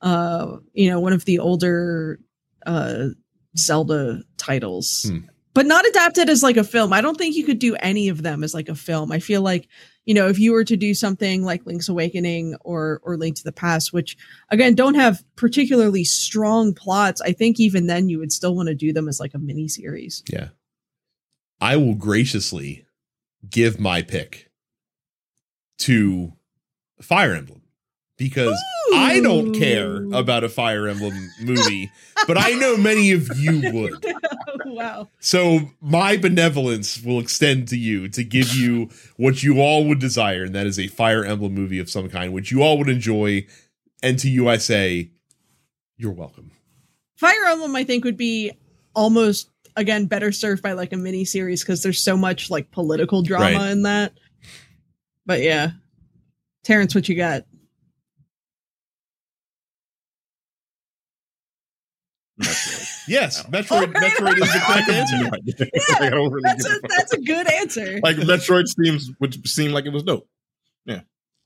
[0.00, 2.18] uh you know, one of the older
[2.66, 3.08] uh
[3.56, 5.06] Zelda titles.
[5.10, 5.18] Hmm.
[5.54, 6.92] But not adapted as like a film.
[6.92, 9.10] I don't think you could do any of them as like a film.
[9.10, 9.68] I feel like,
[10.04, 13.44] you know, if you were to do something like Link's Awakening or or Link to
[13.44, 14.16] the Past, which
[14.50, 18.74] again don't have particularly strong plots, I think even then you would still want to
[18.74, 20.22] do them as like a mini series.
[20.30, 20.48] Yeah.
[21.60, 22.86] I will graciously
[23.48, 24.50] give my pick
[25.78, 26.32] to
[27.00, 27.62] Fire Emblem
[28.16, 28.58] because
[28.92, 31.90] I don't care about a Fire Emblem movie,
[32.26, 34.04] but I know many of you would.
[34.72, 35.08] wow.
[35.20, 40.44] So my benevolence will extend to you to give you what you all would desire,
[40.44, 43.46] and that is a Fire Emblem movie of some kind, which you all would enjoy.
[44.02, 45.10] And to you, I say,
[45.96, 46.50] you're welcome.
[47.16, 48.52] Fire Emblem, I think, would be
[48.94, 53.22] almost again better served by like a mini series because there's so much like political
[53.22, 53.70] drama Right.
[53.70, 54.12] in that.
[55.26, 55.70] But yeah,
[56.64, 57.44] Terrence, what you got?
[63.08, 63.10] Metroid.
[63.10, 63.70] Yes, Metroid.
[63.70, 65.16] Alright, Metroid is the correct I have answer.
[65.18, 65.54] no idea.
[65.60, 68.00] Like, I don't really That's a a that's a good answer.
[68.02, 70.28] like Metroid seems would seem like it was dope.
[70.84, 71.00] Yeah,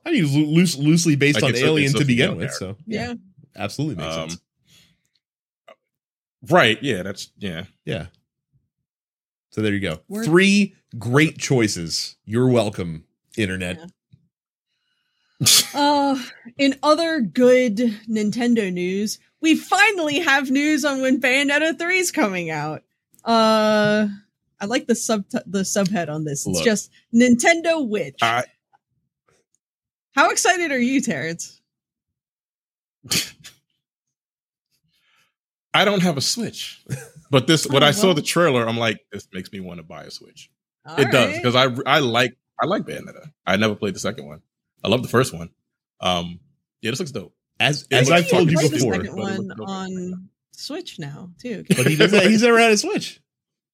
[0.04, 2.52] I mean, loo- loose, loosely based Like on it's Alien a to begin female with,
[2.54, 3.14] so yeah.
[3.56, 4.42] absolutely makes Um, sense.
[6.48, 6.82] Right?
[6.82, 7.64] Yeah, that's yeah.
[7.84, 8.06] Yeah.
[9.50, 10.00] So there you go.
[10.08, 10.24] Word.
[10.24, 12.16] Three great choices.
[12.24, 13.04] You're welcome,
[13.36, 13.78] internet.
[13.78, 13.86] Yeah.
[15.74, 16.18] Uh,
[16.56, 17.76] in other good
[18.08, 22.82] Nintendo news, we finally have news on when Bayonetta 3 is coming out.
[23.24, 24.08] Uh,
[24.60, 26.46] I like the sub the subhead on this.
[26.46, 26.64] It's Look.
[26.64, 28.18] just Nintendo Witch.
[28.22, 28.44] I
[30.14, 31.60] How excited are you, Terrence?
[35.74, 36.84] I don't have a Switch,
[37.30, 39.82] but this when Oh, I saw the trailer, I'm like, this makes me want to
[39.82, 40.50] buy a Switch.
[40.84, 43.32] All it does because I I like I like Bayonetta.
[43.46, 44.42] I never played the second one.
[44.84, 45.50] I love the first one.
[46.00, 46.40] Um,
[46.82, 47.34] yeah, this looks dope.
[47.62, 51.30] As as I've told you play the before, second but one looks on Switch now
[51.40, 51.64] too.
[51.68, 52.28] but he doesn't.
[52.28, 53.20] He's never had a Switch.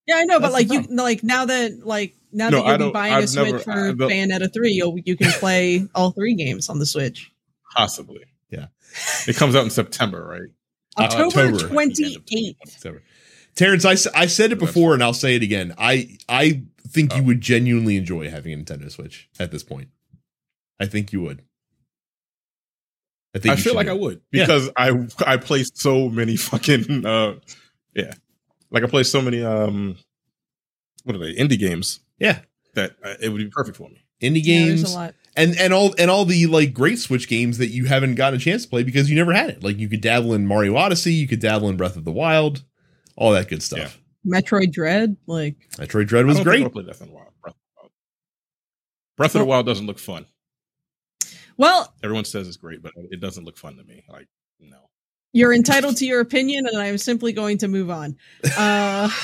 [0.07, 0.97] yeah, I know, but like you, problem.
[0.97, 3.73] like now that like now No, that you'll be buying a I've Switch never- for
[3.73, 7.31] I don't- Bayonetta three, you'll you can play all three games on the Switch.
[7.75, 8.25] Possibly.
[8.51, 8.67] Yeah.
[9.27, 10.51] It comes out in September, right?
[10.97, 11.69] Uh, October October.
[11.69, 12.77] twenty eighth.
[12.79, 13.03] Whatever.
[13.55, 15.75] Terrence, I, s- I said it before and I'll say it again.
[15.79, 17.25] I I think you Oh.
[17.25, 19.89] would genuinely enjoy having a Nintendo Switch at this point.
[20.81, 21.43] I think you would.
[23.39, 24.01] I think I feel like do I it.
[24.01, 24.45] would Yeah.
[24.47, 27.35] because I I play so many fucking uh
[27.95, 28.13] yeah,
[28.71, 29.97] like I play so many um
[31.05, 32.41] what are they indie games Yeah,
[32.75, 34.05] that uh, it would be perfect for me.
[34.21, 35.15] indie Yeah, games there's a lot.
[35.37, 38.43] and and all and all the like great Switch games that you haven't gotten a
[38.43, 39.63] chance to play because you never had it.
[39.63, 42.63] Like you could dabble in Mario Odyssey, you could dabble in Breath of the Wild,
[43.17, 43.99] all that good stuff.
[44.25, 44.41] Yeah.
[44.41, 46.65] Metroid Dread, like Metroid Dread I was don't think great.
[46.65, 47.91] I'll play Breath of the Breath of the Wild.
[49.17, 50.27] Breath of the Wild doesn't look fun.
[51.59, 54.05] Well, Everyone says it's great, but it doesn't look fun to me.
[54.09, 54.29] Like
[54.61, 54.79] no.
[55.33, 58.17] you're entitled to your opinion, and I'm simply going to move on.
[58.57, 59.11] Uh,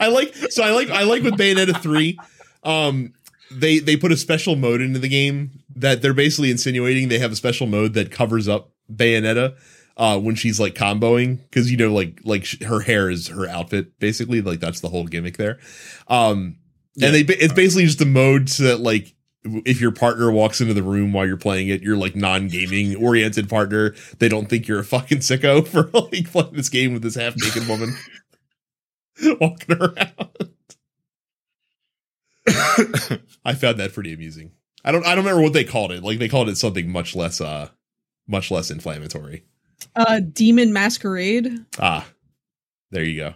[0.00, 2.18] I like so I like I like with Bayonetta 3.
[2.64, 3.14] Um
[3.50, 7.32] they they put a special mode into the game that they're basically insinuating they have
[7.32, 9.56] a special mode that covers up Bayonetta
[9.96, 13.48] uh when she's like comboing cuz you know like like sh- her hair is her
[13.48, 15.58] outfit basically like that's the whole gimmick there.
[16.08, 16.56] Um
[17.00, 20.74] and they it's basically just a mode so that like if your partner walks into
[20.74, 23.94] the room while you're playing it, you're like non-gaming oriented partner.
[24.18, 27.66] They don't think you're a fucking sicko for like playing this game with this half-naked
[27.68, 27.94] woman
[29.40, 30.50] walking around.
[33.44, 34.52] I found that pretty amusing.
[34.84, 36.02] I don't I don't remember what they called it.
[36.02, 37.68] Like they called it something much less uh
[38.26, 39.44] much less inflammatory.
[39.96, 41.64] uh, Demon Masquerade.
[41.78, 42.06] Ah.
[42.90, 43.34] There you go.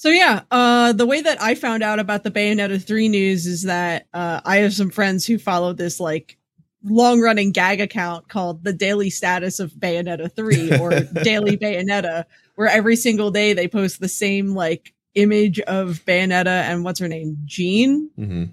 [0.00, 3.64] So yeah, uh, the way that I found out about the Bayonetta 3 news is
[3.64, 6.38] that uh, I have some friends who follow this like
[6.82, 12.68] long running gag account called the Daily Status of Bayonetta 3 or Daily Bayonetta, where
[12.68, 17.36] every single day they post the same like image of Bayonetta and what's her name,
[17.44, 18.44] Jean, hmm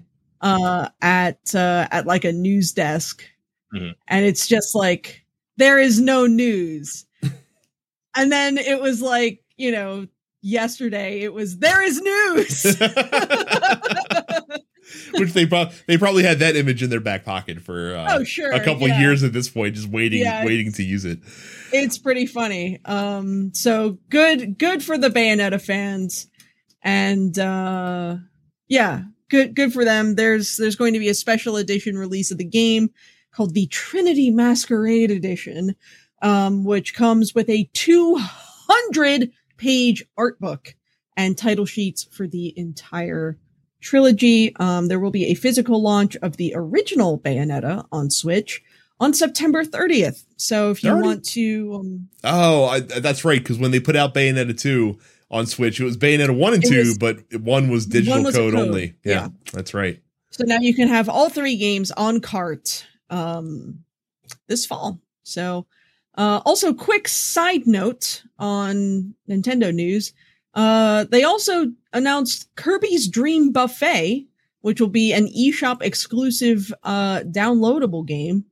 [0.42, 3.24] uh, at uh, at like a news desk,
[3.74, 3.94] Mhm.
[4.06, 5.24] and it's just like
[5.56, 7.06] there is no news.
[8.14, 10.06] and then it was like you know
[10.42, 12.80] yesterday it was there is news.
[15.12, 18.24] Which they probably they probably had that image in their back pocket for uh, oh
[18.24, 19.00] sure, a couple yeah.
[19.00, 21.18] years at this point, just waiting Yeah, waiting to use it.
[21.72, 22.80] It's pretty funny.
[22.86, 26.28] Um, so good, good for the Bayonetta fans,
[26.82, 28.16] and uh,
[28.68, 30.14] yeah, good, good for them.
[30.14, 32.88] There's there's going to be a special edition release of the game
[33.32, 35.76] called the Trinity Masquerade Edition,
[36.22, 40.74] um, which comes with a 200 page art book
[41.16, 43.36] and title sheets for the entire
[43.80, 44.54] trilogy.
[44.56, 48.62] Um, there will be a physical launch of the original Bayonetta on Switch
[49.00, 50.24] on September 30th.
[50.36, 51.02] So if you 30?
[51.02, 53.40] want to, um, Oh, I, that's right.
[53.40, 54.98] Because when they put out Bayonetta two
[55.30, 58.34] on Switch, it was Bayonetta one and two, was- but one was digital One was
[58.34, 58.94] code, code, only.
[59.04, 59.28] Yeah, yeah.
[59.52, 60.00] that's right.
[60.30, 63.84] so now you can have all three games on cart um,
[64.46, 65.00] this fall.
[65.22, 65.66] So,
[66.18, 70.12] uh, also quick side note on Nintendo news.
[70.52, 74.26] Uh, they also announced Kirby's Dream Buffet,
[74.62, 78.44] which will be an eShop exclusive uh, downloadable game,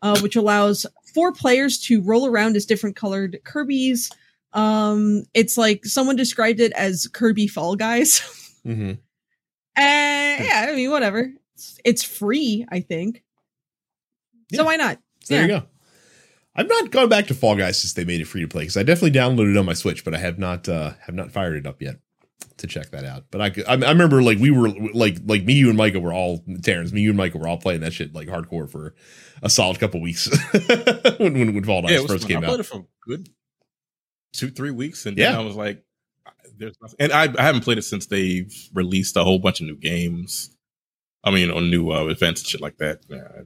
[0.00, 4.10] uh, which allows four players to roll around as different colored Kirby's.
[4.54, 8.20] Um, it's like someone described it as Kirby Fall Guys.
[8.64, 8.92] hmm
[9.76, 9.82] Uh,
[10.46, 11.30] yeah, I mean, whatever.
[11.54, 13.22] It's, it's free, I think.
[14.48, 14.58] Yeah.
[14.58, 14.98] So why not?
[15.24, 15.66] So there you go.
[16.60, 18.76] I've not gone back to Fall Guys since they made it free to play because
[18.76, 21.56] I definitely downloaded it on my Switch, but I have not uh, have not fired
[21.56, 21.96] it up yet
[22.58, 23.24] to check that out.
[23.30, 26.12] But I, I, I remember like we were like like me, you and Micah were
[26.12, 28.94] all Terrence, me, you and Micah were all playing that shit like hardcore for
[29.42, 30.28] a solid couple weeks
[31.18, 32.28] when, when when Fall Guys Yeah, first fun.
[32.28, 32.60] came I played out.
[32.60, 33.28] it for good
[34.34, 35.30] two, three weeks, and Yeah.
[35.32, 35.82] then I was like,
[36.58, 39.66] "There's nothing." And I, I haven't played it since they've released a whole bunch of
[39.66, 40.54] new games.
[41.24, 43.00] I mean, on new uh, events and shit like that.
[43.08, 43.42] Yeah,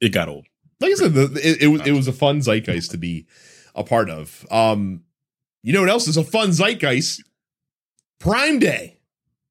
[0.00, 0.46] it got old.
[0.80, 3.26] Like I said, the, it, it was it was a fun zeitgeist to be
[3.74, 4.46] a part of.
[4.50, 5.02] Um,
[5.62, 7.22] you know what else is a fun zeitgeist?
[8.20, 8.98] Prime Day,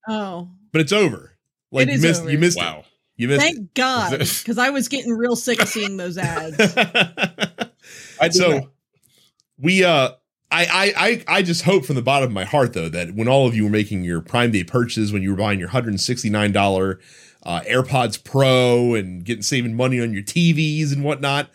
[0.07, 1.33] Oh, but it's over.
[1.71, 2.31] Like It you is missed, over.
[2.31, 2.61] you missed it.
[2.63, 2.83] Wow.
[3.15, 6.55] You missed thank God, because I was getting real sick of seeing those ads.
[8.19, 8.67] I so that.
[9.57, 10.11] we uh
[10.51, 13.27] I, I I I just hope from the bottom of my heart though that when
[13.27, 15.89] all of you were making your Prime Day purchases, when you were buying your hundred
[15.89, 16.99] and sixty nine dollar
[17.47, 21.49] uh, AirPods Pro and getting saving money on your TVs and whatnot,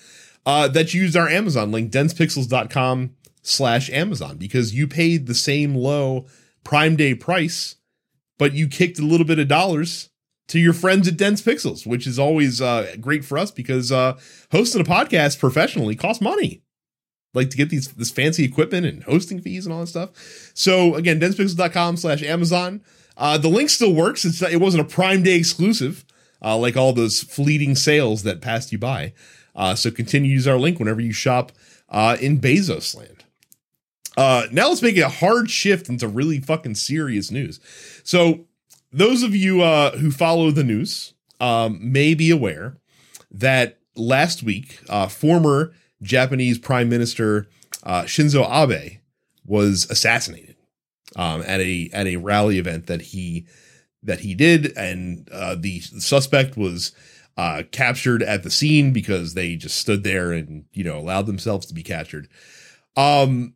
[0.47, 5.75] uh, that you used our Amazon link densepixels.com slash Amazon because you paid the same
[5.75, 6.27] low
[6.65, 7.77] Prime Day price,
[8.39, 10.09] but you kicked a little bit of dollars
[10.49, 14.19] to your friends at Dense Pixels, which is always uh, great for us because uh,
[14.51, 16.63] hosting a podcast professionally costs money.
[17.35, 20.11] Like to get these this fancy equipment and hosting fees and all that stuff.
[20.55, 22.83] So again, densepixels.com slash Amazon.
[23.17, 24.25] Uh, the link still works.
[24.25, 26.05] It's it wasn't a Prime Day exclusive,
[26.43, 29.13] uh, like all those fleeting sales that passed you by.
[29.55, 31.53] Uh, so continue to use our link whenever you shop
[31.91, 33.25] uh, in Bezos land.
[34.17, 37.61] Uh, now let's make a hard shift into really fucking serious news.
[38.03, 38.47] So
[38.91, 42.77] those of you uh, who follow the news um, may be aware
[43.31, 45.73] that last week, former
[46.03, 47.47] Japanese Prime Minister
[47.85, 48.99] Shinzo Abe
[49.47, 50.52] was assassinated
[51.17, 53.47] um, at a at a rally event that he
[54.03, 56.93] that he did, and uh, the suspect was
[57.37, 61.67] uh, captured at the scene because they just stood there and you know allowed themselves
[61.67, 62.29] to be captured.
[62.97, 63.55] Um,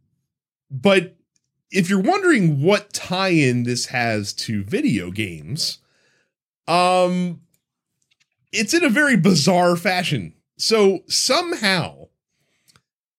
[0.70, 1.16] but
[1.70, 5.78] if you're wondering what tie-in this has to video games,
[6.68, 7.40] um,
[8.52, 10.34] it's in a very bizarre fashion.
[10.58, 12.08] So somehow,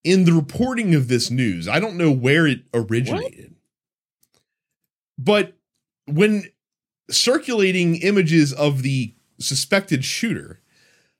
[0.03, 3.55] in the reporting of this news, I don't know where it originated,
[5.17, 5.53] but
[6.05, 6.43] when
[7.09, 10.61] circulating images of the suspected shooter,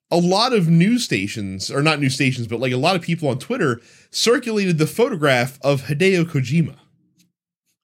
[0.10, 3.28] a lot of news stations, or not news stations, but like a lot of people
[3.30, 6.78] on Twitter circulated the photograph of Hideo Kojima,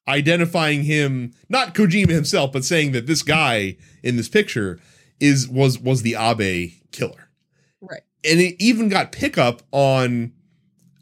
[0.08, 4.80] identifying him, not Kojima himself, but saying that this guy in this picture
[5.20, 7.30] is was was the Abe killer.
[7.82, 8.02] Right.
[8.24, 10.34] And it even got pickup on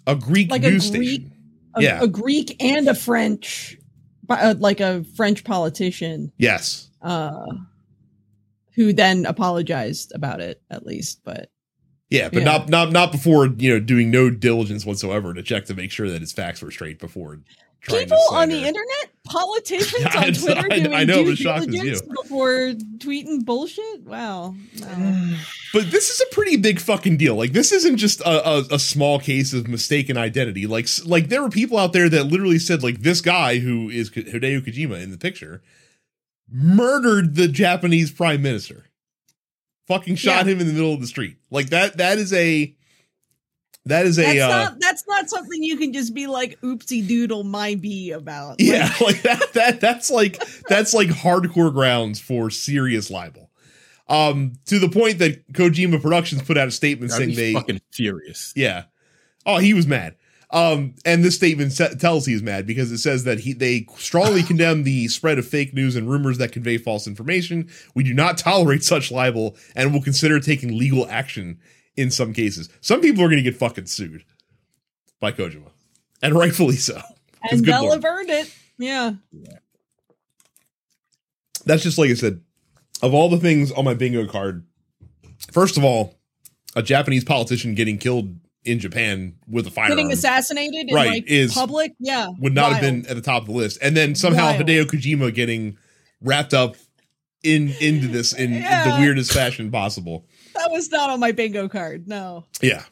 [0.07, 1.31] a Greek Like a news Greek- station.
[1.75, 2.03] A, Yeah.
[2.03, 3.77] a Greek and a French,
[4.39, 6.89] uh, like a French politician, Yes.
[7.01, 7.45] uh,
[8.73, 11.21] who then apologized about it, at least.
[11.23, 11.49] But
[12.09, 12.45] Yeah, but Yeah.
[12.45, 16.09] not not not before you know doing no diligence whatsoever to check to make sure
[16.09, 17.39] that his facts were straight before
[17.87, 21.71] people on the internet, politicians on Twitter, I- doing I know, due it shocks you.
[21.73, 24.01] diligence before tweeting bullshit.
[24.03, 24.55] Wow.
[24.81, 25.33] Wow.
[25.73, 27.35] But this is a pretty big fucking deal.
[27.35, 30.67] Like this isn't just a, a, a small case of mistaken identity.
[30.67, 34.09] Like like there were people out there that literally said like this guy who is
[34.09, 35.61] Hideo Kojima in the picture
[36.51, 38.87] murdered the Japanese prime minister.
[39.87, 40.51] Fucking shot Yeah.
[40.53, 41.37] him in the middle of the street.
[41.49, 42.75] Like that that is a
[43.85, 47.07] that is a That's uh, not that's not something you can just be like oopsie
[47.07, 48.57] doodle my bee about.
[48.59, 53.49] Yeah, like that that that's like that's like hardcore grounds for serious libel.
[54.07, 57.81] Um to the point that Kojima Productions put out a statement I'd saying they fucking
[57.91, 58.53] furious.
[58.55, 58.83] Yeah.
[59.45, 60.15] Oh, he was mad.
[60.51, 63.87] Um, and this statement sa- tells he is mad because it says that he they
[63.97, 67.69] strongly condemn the spread of fake news and rumors that convey false information.
[67.95, 71.59] We do not tolerate such libel and will consider taking legal action
[71.95, 72.69] in some cases.
[72.81, 74.23] Some people are going to get fucking sued
[75.19, 75.71] by Kojima,
[76.21, 76.99] and rightfully so.
[77.49, 77.93] and they'll lord.
[77.95, 78.53] have earned it.
[78.77, 79.11] Yeah.
[81.65, 82.41] that's just like I said.
[83.03, 84.63] Of all the things on my bingo card,
[85.51, 86.19] first of all,
[86.75, 91.23] a Japanese politician getting killed in Japan with a firearm Getting assassinated in Right, like
[91.27, 93.79] is- public, yeah, would not have been at the top of the list.
[93.81, 94.61] And then somehow Wild.
[94.67, 95.77] Hideo Kojima getting
[96.21, 96.75] wrapped up
[97.43, 100.25] in into this in, in the weirdest fashion possible.
[100.55, 102.07] That was not on my bingo card.
[102.07, 102.45] No.
[102.61, 102.83] Yeah.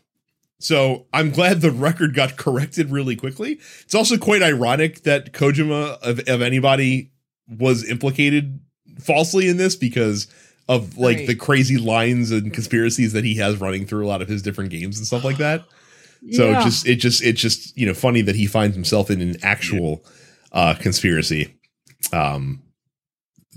[0.59, 3.59] So I'm glad the record got corrected really quickly.
[3.81, 7.11] It's also quite ironic that Kojima of, of anybody
[7.47, 8.59] was implicated
[8.99, 10.27] falsely in this because
[10.67, 11.27] of like Right.
[11.27, 14.69] the crazy lines and conspiracies that he has running through a lot of his different
[14.69, 15.63] games and stuff like that.
[16.33, 16.59] So Yeah.
[16.59, 19.37] it just it just it's just you know funny that he finds himself in an
[19.41, 20.03] actual
[20.51, 21.55] uh conspiracy.
[22.11, 22.61] Um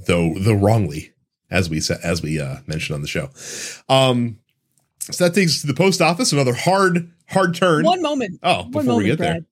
[0.06, 1.10] though though wrongly
[1.52, 3.28] as we said as we uh mentioned on the show.
[3.88, 4.38] Um
[5.00, 7.84] so that takes us to the post office, another hard hard turn.
[7.84, 8.38] one moment.
[8.42, 9.46] Oh, before moment, we get Brad.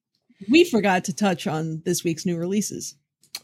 [0.49, 2.95] We forgot to touch on this week's new releases.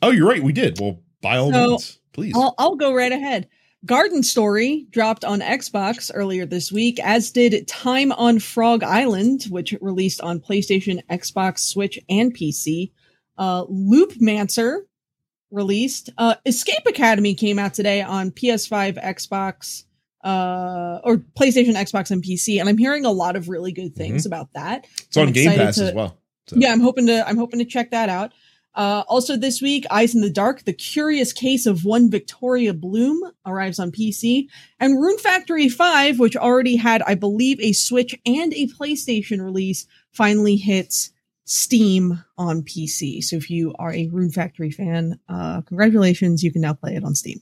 [0.02, 0.80] Oh, you're right, we did.
[0.80, 2.34] Well, by all So, means, please.
[2.34, 3.48] I'll, I'll go right ahead.
[3.84, 9.74] Garden Story dropped on Xbox earlier this week, as did Time on Frog Island, which
[9.80, 12.92] released on PlayStation, Xbox, Switch, and PC.
[13.38, 14.80] Uh, Loopmancer
[15.51, 16.11] released.
[16.18, 19.84] Uh, Escape Academy came out today on PS5, Xbox,
[20.24, 24.26] uh, or PlayStation, Xbox, and PC, and I'm hearing a lot of really good things
[24.26, 24.86] about that.
[24.99, 26.18] it's on I'm Game Pass to- as well.
[26.49, 26.57] So.
[26.59, 28.32] Yeah, I'm hoping to I'm hoping to check that out.
[28.74, 33.20] Uh, also this week, Eyes in the Dark: The Curious Case of One Victoria Bloom
[33.44, 34.47] arrives on PC,
[34.78, 39.86] and Rune Factory Five, which already had, I believe, a Switch and a PlayStation release,
[40.12, 41.11] finally hits
[41.47, 43.22] Steam on PC.
[43.22, 47.05] So if you are a Rune Factory fan, uh, congratulations, you can now play it
[47.05, 47.40] on Steam.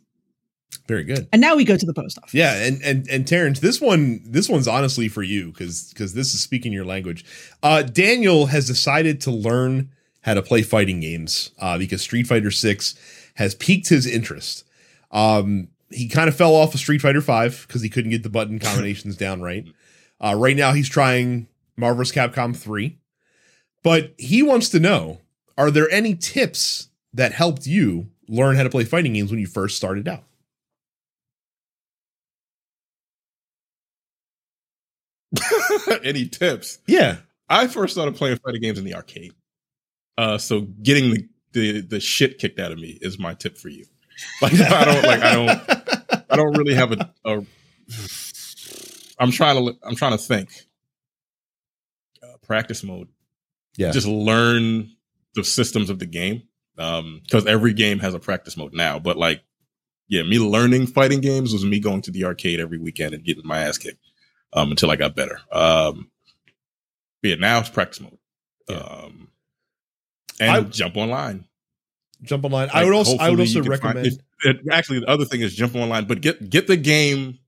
[0.86, 1.26] Very good.
[1.32, 2.34] And now we go to the post office.
[2.34, 6.34] Yeah, and and and Terrence, this one this one's honestly for you because because this
[6.34, 7.24] is speaking your language.
[7.62, 9.90] Uh, Daniel has decided to learn
[10.22, 12.94] how to play fighting games uh, because Street Fighter Six
[13.36, 14.64] has piqued his interest.
[15.10, 18.28] Um, he kind of fell off of Street Fighter Five because he couldn't get the
[18.28, 19.66] button combinations down right.
[20.22, 21.46] Uh, right now, he's trying
[21.76, 22.14] Marvel vs.
[22.14, 22.98] Capcom Three,
[23.84, 25.20] but he wants to know:
[25.56, 29.46] Are there any tips that helped you learn how to play fighting games when you
[29.46, 30.24] first started out?
[36.04, 36.78] Any tips?
[36.86, 37.18] Yeah.
[37.48, 39.32] I first started playing fighting games in the arcade.
[40.16, 43.68] Uh, so getting the, the the shit kicked out of me is my tip for
[43.68, 43.84] you.
[44.40, 47.44] Like I don't like I don't I don't really have a, a
[49.18, 50.50] I'm trying to I'm trying to think.
[52.22, 53.08] Uh, practice mode.
[53.76, 53.90] Yeah.
[53.90, 54.90] Just learn
[55.34, 56.42] the systems of the game.
[56.76, 58.98] Um, because every game has a practice mode now.
[58.98, 59.42] But like,
[60.08, 63.46] yeah, me learning fighting games was me going to the arcade every weekend and getting
[63.46, 63.98] my ass kicked.
[64.52, 65.38] Um, until I got better.
[65.50, 66.10] Um,
[67.22, 68.18] but yeah, now it's practice mode.
[68.68, 68.76] Yeah.
[68.76, 69.28] Um,
[70.40, 71.44] and I- jump online.
[72.22, 72.70] jump online.
[72.72, 75.40] I would also I would also can find- recommend it- it- actually, the other thing
[75.40, 77.38] is jump online, but get get the game,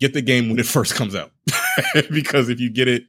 [0.00, 1.32] get the game when it first comes out,
[2.10, 3.04] because if you get it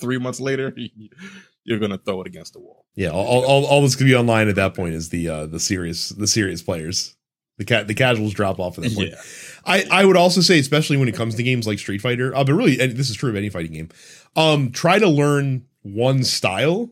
[0.00, 0.74] three months later,
[1.64, 2.84] you're gonna throw it against the wall.
[2.94, 5.60] yeah, all, all, all that's gonna be online at that point is the uh the
[5.60, 7.16] serious the serious players.
[7.56, 9.10] The cat the casuals drop off at that point.
[9.10, 9.20] Yeah,
[9.64, 12.42] I, I would also say, especially when it comes to games like Street Fighter, uh,
[12.42, 13.88] but really, and this is true of any fighting game,
[14.34, 16.90] um, try to learn one style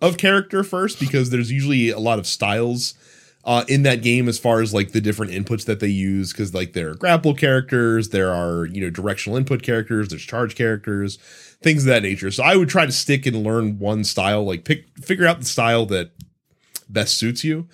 [0.00, 2.94] of character first because there's usually a lot of styles
[3.46, 6.32] uh, in that game as far as like the different inputs that they use.
[6.32, 10.54] Because like there are grapple characters, there are you know directional input characters, there's charge
[10.54, 11.16] characters,
[11.62, 12.30] things of that nature.
[12.30, 15.46] So I would try to stick and learn one style, like pick figure out the
[15.46, 16.10] style that
[16.88, 17.68] best suits you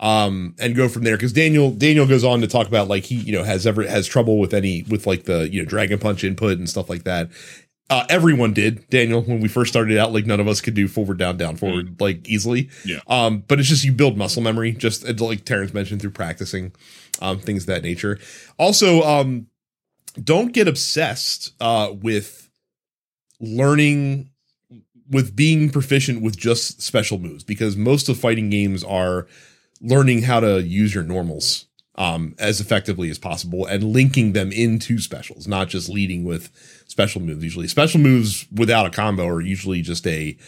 [0.00, 3.16] um and go from there because daniel daniel goes on to talk about like he
[3.16, 6.22] you know has ever has trouble with any with like the you know dragon punch
[6.22, 7.28] input and stuff like that
[7.90, 10.86] uh everyone did daniel when we first started out like none of us could do
[10.88, 12.68] forward down down forward like easily.
[12.84, 13.00] Yeah.
[13.06, 16.72] um but it's just you build muscle memory just like terrence mentioned through practicing
[17.20, 18.18] um things of that nature.
[18.58, 19.46] Also um
[20.22, 22.50] don't get obsessed uh with
[23.40, 24.30] learning
[25.10, 29.26] with being proficient with just special moves because most of fighting games are
[29.80, 31.67] learning how to use your normals
[31.98, 36.50] um, as effectively as possible and linking them into specials, not just leading with
[36.86, 37.42] special moves.
[37.44, 40.38] Usually, special moves without a combo are usually just a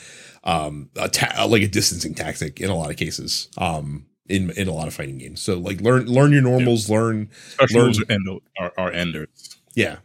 [0.44, 3.48] um a ta- like a distancing tactic in a lot of cases.
[3.58, 7.28] Um, in in a lot of fighting games, so like learn learn your normals, learn
[7.50, 9.56] special Learn- are, endo, are, are enders.
[9.74, 9.96] yeah.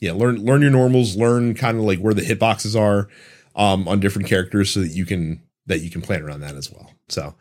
[0.00, 0.12] Yeah.
[0.12, 3.08] Learn learn your normals, learn kind of like where the hitboxes are
[3.54, 6.70] um on different characters so that you can that you can plan around that as
[6.70, 6.92] well.
[7.08, 7.34] So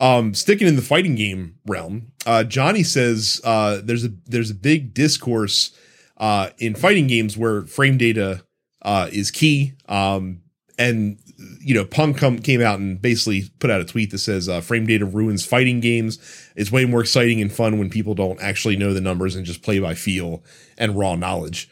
[0.00, 4.54] um sticking in the fighting game realm, uh Johnny says uh there's a there's a
[4.54, 5.76] big discourse
[6.16, 8.42] uh in fighting games where frame data
[8.82, 9.74] uh is key.
[9.88, 10.42] Um
[10.78, 11.18] and
[11.60, 14.60] you know, Punk come, came out and basically put out a tweet that says uh,
[14.60, 16.18] frame data ruins fighting games.
[16.56, 19.62] It's way more exciting and fun when people don't actually know the numbers and just
[19.62, 20.42] play by feel
[20.76, 21.68] and raw knowledge.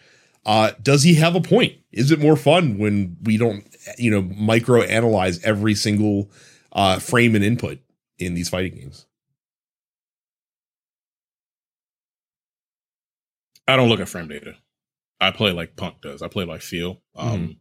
[0.46, 1.74] Uh, does he have a point?
[1.90, 3.66] Is it more fun when we don't,
[3.98, 6.30] you know, micro analyze every single
[6.72, 7.80] uh, frame and input
[8.18, 9.06] in these fighting games?
[13.66, 14.54] I don't look at frame data.
[15.20, 16.22] I play like Punk does.
[16.22, 17.02] I play like feel.
[17.16, 17.52] Um, mm-hmm.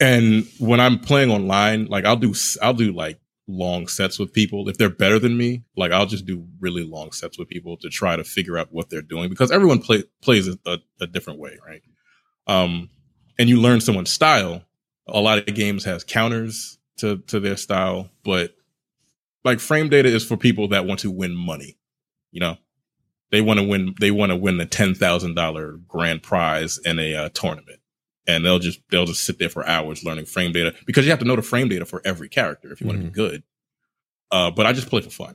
[0.00, 3.18] And when I'm playing online, like I'll do, I'll do like
[3.48, 4.68] long sets with people.
[4.68, 7.88] If they're better than me, like I'll just do really long sets with people to
[7.88, 11.58] try to figure out what they're doing because everyone play, plays a, a, different way,
[11.66, 11.82] right?
[12.46, 12.90] Um,
[13.38, 14.62] and you learn someone's style.
[15.08, 18.54] A lot of games has counters to to their style, but
[19.44, 21.78] like frame data is for people that want to win money.
[22.30, 22.56] You know,
[23.30, 23.94] they want to win.
[23.98, 27.80] They want to win the ten thousand dollar grand prize in a uh, tournament,
[28.28, 31.18] and they'll just they'll just sit there for hours learning frame data because you have
[31.18, 33.14] to know the frame data for every character if you want to be mm-hmm.
[33.14, 33.42] good.
[34.30, 35.34] Uh, but I just play for fun.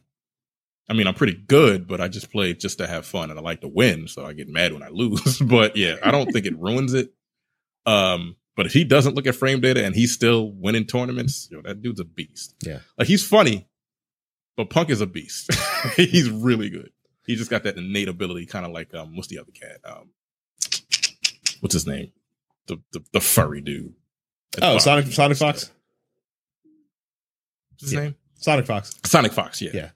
[0.88, 3.42] I mean, I'm pretty good, but I just play just to have fun, and I
[3.42, 5.40] like to win, so I get mad when I lose.
[5.40, 7.12] but yeah, I don't think it ruins it.
[7.86, 11.62] Um, but if he doesn't look at frame data and he's still winning tournaments, yo,
[11.64, 12.56] that dude's a beast.
[12.64, 13.68] Yeah, like he's funny,
[14.56, 15.52] but Punk is a beast.
[15.96, 16.92] he's really good.
[17.26, 19.80] He just got that innate ability, kind of like um, what's the other cat?
[19.84, 20.10] Um,
[21.62, 22.12] what's his name?
[22.68, 23.94] The the, the furry dude.
[24.62, 25.72] Oh, Sonic Sonic Fox.
[27.72, 28.00] What's his yeah.
[28.02, 28.16] name?
[28.36, 28.96] Sonic Fox.
[29.04, 29.62] Sonic Fox.
[29.62, 29.72] Yeah.
[29.74, 29.90] Yeah.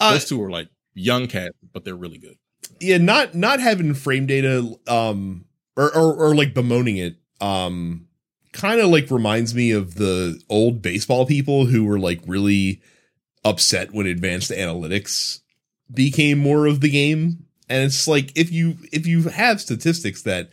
[0.00, 2.36] Uh, Those two are like young cats, but they're really good.
[2.80, 5.44] Yeah, not not having frame data, um,
[5.76, 8.08] or or, or like bemoaning it, um,
[8.52, 12.80] kind of like reminds me of the old baseball people who were like really
[13.44, 15.40] upset when advanced analytics
[15.92, 20.50] became more of the game and it's like if you if you have statistics that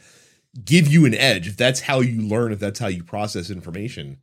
[0.66, 4.18] give you an edge if that's how you learn if that's how you process information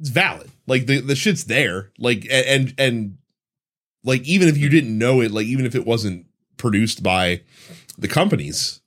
[0.00, 3.18] it's valid like the the shit's there like and and
[4.04, 7.40] like even if you didn't know it like even if it wasn't produced by
[7.98, 8.80] the companies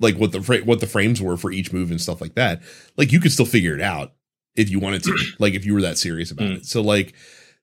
[0.00, 2.60] like what the what the frames were for each move and stuff like that
[2.96, 4.12] like you could still figure it out
[4.56, 6.56] if you wanted to like if you were that serious about mm.
[6.56, 7.14] it so like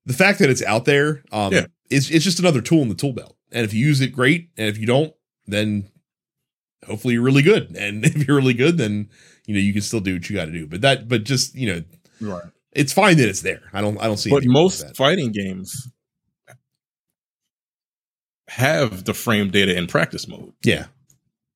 [0.05, 1.65] the fact that it's out there um yeah.
[1.89, 4.49] is it's just another tool in the tool belt and if you use it, great.
[4.57, 5.13] And if you don't,
[5.47, 5.87] then
[6.85, 7.75] hopefully you're really good.
[7.75, 9.09] And if you're really good, then
[9.45, 10.67] you know you can still do what you got to do.
[10.67, 11.83] But that, but just you know,
[12.21, 12.43] right.
[12.71, 13.61] It's fine that it's there.
[13.71, 13.99] I don't.
[13.99, 14.29] I don't see.
[14.29, 15.91] But most fighting games
[18.47, 20.53] have the frame data in practice mode.
[20.63, 20.85] Yeah.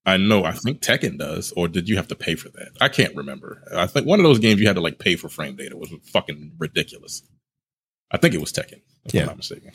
[0.05, 0.45] I know.
[0.45, 2.69] I think Tekken does, or did you have to pay for that?
[2.79, 3.61] I can't remember.
[3.75, 5.91] I think one of those games you had to like pay for frame data was
[6.13, 7.23] fucking ridiculous.
[8.09, 8.81] I think it was Tekken.
[9.03, 9.21] If yeah.
[9.21, 9.71] I'm not mistaken.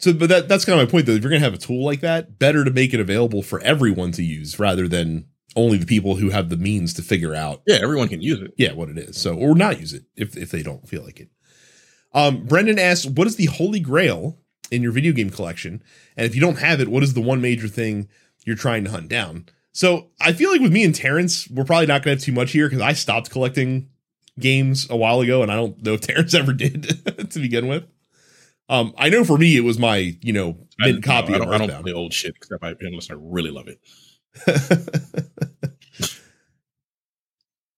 [0.00, 1.12] So, but that that's kind of my point though.
[1.12, 4.12] If you're gonna have a tool like that, better to make it available for everyone
[4.12, 5.26] to use rather than
[5.56, 7.62] only the people who have the means to figure out.
[7.66, 8.52] Yeah, everyone can use it.
[8.56, 9.20] Yeah, what it is.
[9.20, 11.28] So, or not use it if if they don't feel like it.
[12.14, 14.38] Um, Brendan asks, "What is the holy grail
[14.70, 15.82] in your video game collection?
[16.16, 18.08] And if you don't have it, what is the one major thing
[18.46, 21.86] you're trying to hunt down?" So, I feel like with me and Terrence, we're probably
[21.86, 23.90] not going to have too much here because I stopped collecting
[24.38, 27.84] games a while ago, and I don't know if Terrence ever did to begin with.
[28.70, 31.34] Um, I know for me it was my you know mint copy.
[31.34, 33.80] I don't, I don't play old shit except I unless I really love it.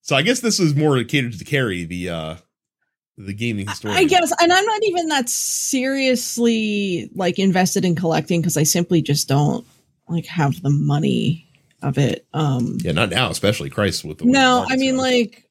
[0.02, 2.36] so I guess this is more catered to Carrie the uh
[3.16, 3.98] the gaming historian.
[3.98, 9.00] I guess, and I'm not even that seriously like invested in collecting because I simply
[9.00, 9.66] just don't
[10.08, 11.48] like have the money
[11.80, 12.26] of it.
[12.34, 15.48] Um Yeah, not now, especially Christ with the No, I mean like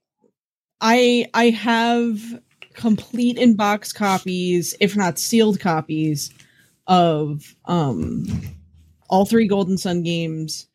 [0.80, 2.22] I I have
[2.74, 6.32] complete in box copies, if not sealed copies,
[6.88, 8.26] of um,
[9.10, 10.68] all three Golden Sun games,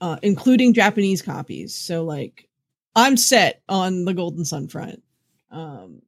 [0.00, 1.74] uh, including Japanese copies.
[1.74, 2.48] So, like,
[2.94, 5.02] I'm set on the Golden Sun front.
[5.50, 6.02] Um,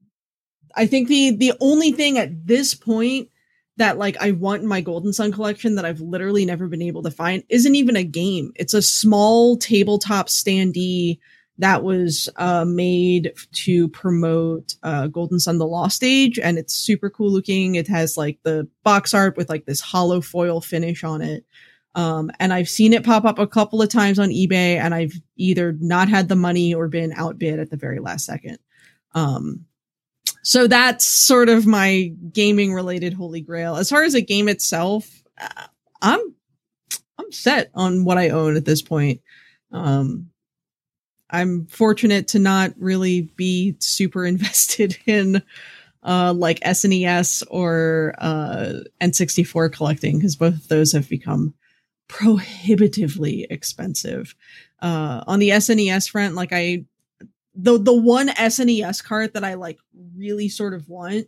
[0.74, 3.28] I think the the only thing at this point
[3.76, 7.02] that like I want in my Golden Sun collection that I've literally never been able
[7.02, 8.52] to find isn't even a game.
[8.56, 11.18] It's a small tabletop standee
[11.58, 17.08] that was uh, made to promote uh, Golden Sun: The Lost Age, and it's super
[17.08, 17.76] cool looking.
[17.76, 21.44] It has like the box art with like this hollow foil finish on it.
[21.94, 25.14] Um, and I've seen it pop up a couple of times on eBay, and I've
[25.36, 28.58] either not had the money or been outbid at the very last second.
[29.14, 29.66] Um,
[30.42, 33.76] so that's sort of my gaming related holy grail.
[33.76, 35.66] As far as the game itself, uh,
[36.02, 36.20] I'm
[37.18, 39.20] I'm set on what I own at this point.
[39.70, 40.30] Um,
[41.30, 45.42] I'm fortunate to not really be super invested in
[46.02, 51.54] uh, like SNES or uh, N64 collecting because both of those have become
[52.08, 54.34] prohibitively expensive.
[54.80, 56.84] Uh, on the SNES front, like I
[57.54, 59.78] the the one SNES cart that I like
[60.16, 61.26] really sort of want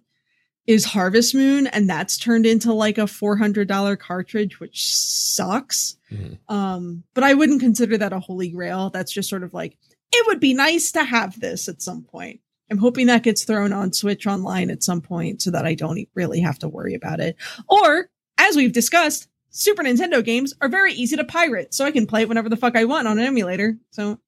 [0.67, 5.97] is Harvest Moon, and that's turned into like a four hundred dollar cartridge, which sucks.
[6.13, 6.39] Mhm.
[6.49, 8.91] Um, but I wouldn't consider that a holy grail.
[8.91, 9.77] That's just sort of like
[10.13, 12.41] it would be nice to have this at some point.
[12.71, 16.09] I'm hoping that gets thrown on Switch Online at some point so that I don't
[16.15, 17.37] really have to worry about it.
[17.69, 18.09] Or,
[18.39, 22.23] as we've discussed, Super Nintendo games are very easy to pirate, so I can play
[22.23, 23.79] it whenever the fuck I want on an emulator.
[23.91, 24.19] So,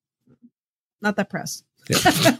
[1.01, 1.65] not that pressed.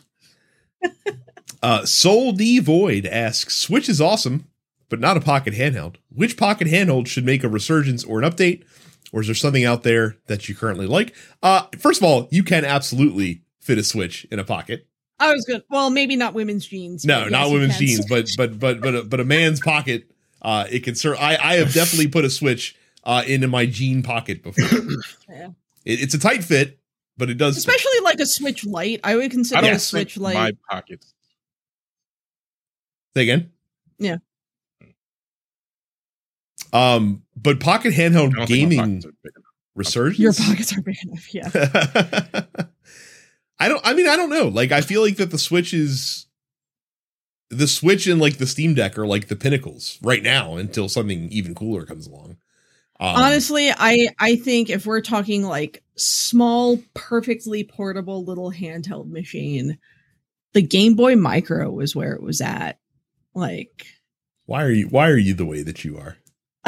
[1.62, 4.47] Uh, Soul Devoid asks, Switch is awesome,
[4.89, 5.95] but not a pocket handheld.
[6.10, 8.64] Which pocket handheld should make a resurgence or an update?
[9.12, 11.16] Or is there something out there that you currently like?
[11.41, 14.86] Uh, first of all, you can absolutely fit a Switch in a pocket.
[15.20, 15.64] I was good.
[15.70, 17.03] Well, maybe not women's jeans.
[17.03, 20.10] No, but not yes, women's jeans, but but but but a, but a man's pocket.
[20.41, 21.18] Uh, it can serve.
[21.20, 24.66] I I have definitely put a Switch uh into my jean pocket before.
[25.30, 25.49] Yeah.
[25.86, 26.80] It, it's a tight fit,
[27.18, 27.55] but it does.
[27.55, 27.68] fit.
[27.68, 30.36] especially like a Switch light, I would I consider don't a Switch light.
[30.36, 31.14] my pockets.
[33.20, 33.51] Say again.
[33.97, 34.15] Yeah.
[36.72, 39.51] Um, but pocket handheld don't think my gaming pockets are big enough.
[39.76, 40.20] resurgence.
[40.20, 41.34] Your pockets are big enough.
[41.34, 41.49] Yeah.
[43.59, 43.86] I don't.
[43.86, 44.47] I mean, I don't know.
[44.47, 46.28] Like, I feel like that the Switch is
[47.49, 51.30] the Switch and like the Steam Deck are like the pinnacles right now until something
[51.30, 52.38] even cooler comes along.
[53.01, 59.78] Um, Honestly, I I think if we're talking like small, perfectly portable little handheld machine,
[60.53, 62.78] the Game Boy Micro was where it was at.
[63.39, 63.85] Like,
[64.45, 64.87] why are you?
[64.87, 66.17] Why are you the way that you are?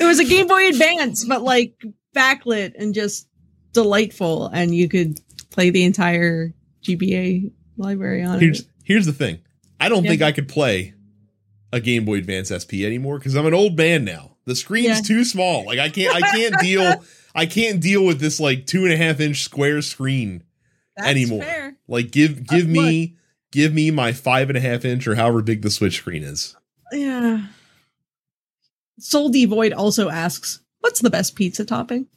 [0.00, 1.82] it was a Game Boy Advance, but like
[2.14, 3.28] backlit and just
[3.72, 5.18] delightful, and you could
[5.50, 8.66] play the entire GBA library on Here's it.
[8.84, 9.38] here's the thing.
[9.80, 10.10] I don't Yeah.
[10.10, 10.94] think I could play
[11.72, 14.36] a Game Boy Advance SP anymore because I'm an old man now.
[14.46, 15.00] The screen's Yeah.
[15.16, 15.64] too small.
[15.66, 16.14] Like I can't.
[16.14, 17.04] I can't deal.
[17.34, 20.44] I can't deal with this like two and a half inch square screen.
[20.96, 21.42] That's anymore.
[21.42, 21.76] fair.
[21.88, 23.16] Like give give Uh, me
[23.54, 26.56] give me my five and a half inch or however big the Switch screen is.
[26.92, 27.46] Yeah.
[28.98, 32.08] Soul Devoid also asks, "What's the best pizza topping?"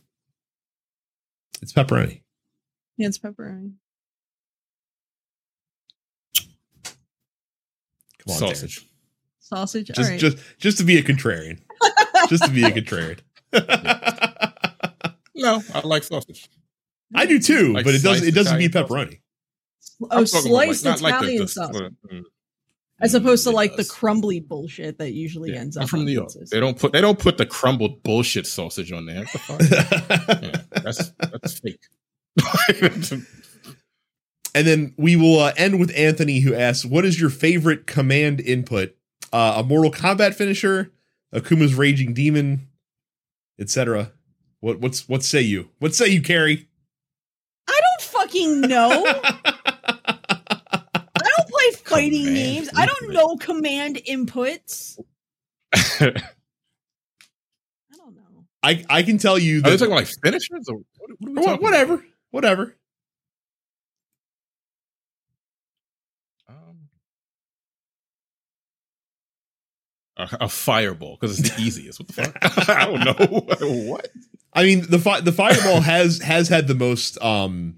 [1.61, 2.21] It's pepperoni.
[2.97, 3.73] Yeah, it's pepperoni.
[8.19, 8.87] Come on, Sausage.
[9.39, 9.87] Sausage.
[9.87, 10.19] Just All right.
[10.19, 11.59] just just to be a contrarian.
[12.29, 13.19] just to be a contrarian.
[15.35, 16.49] No, I like sausage.
[17.15, 19.19] I do too, Like but it doesn't it doesn't beat Italian pepperoni.
[20.01, 22.23] Oh, I'm talking about, sliced not like the- Italian the- mm,
[22.99, 25.99] as opposed to it like the crumbly bullshit that usually Yeah, ends I'm up from
[25.99, 26.29] on New York.
[26.29, 26.49] pizzas.
[26.49, 29.23] They don't put they don't put the crumbled bullshit sausage on there.
[29.23, 30.41] What the fuck?
[30.41, 31.79] yeah, that's that's fake.
[34.55, 38.39] and then we will uh, end with Anthony, who asks, "What is your favorite command
[38.41, 38.95] input?
[39.31, 40.91] Uh, a Mortal Kombat finisher,
[41.33, 42.67] Akuma's Raging Demon,
[43.59, 44.11] etc."
[44.59, 45.69] What what's what say you?
[45.79, 46.67] What say you, Carrie?
[47.67, 49.05] I don't fucking know.
[51.97, 52.69] I don't fighting Command games.
[52.75, 54.99] I don't know command inputs.
[55.73, 56.11] I
[57.97, 58.45] don't know.
[58.63, 61.31] I I can tell you Are they talking about like finishers or what, what are
[61.31, 62.05] we Wha- talking whatever, about?
[62.31, 62.75] whatever.
[66.49, 66.89] Um,
[70.17, 71.99] a, a fireball because it's the easiest.
[71.99, 72.37] What the fuck?
[72.69, 73.67] I don't know.
[73.91, 74.07] what?
[74.53, 77.75] I mean, the fi- the fireball has has had the most um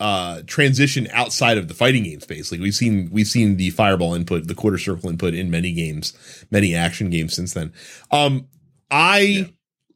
[0.00, 2.52] uh transition outside of the fighting game space.
[2.52, 6.12] Like we've seen we've seen the fireball input, the quarter circle input in many games,
[6.50, 7.72] many action games since then.
[8.10, 8.46] Um
[8.90, 9.44] I Yeah.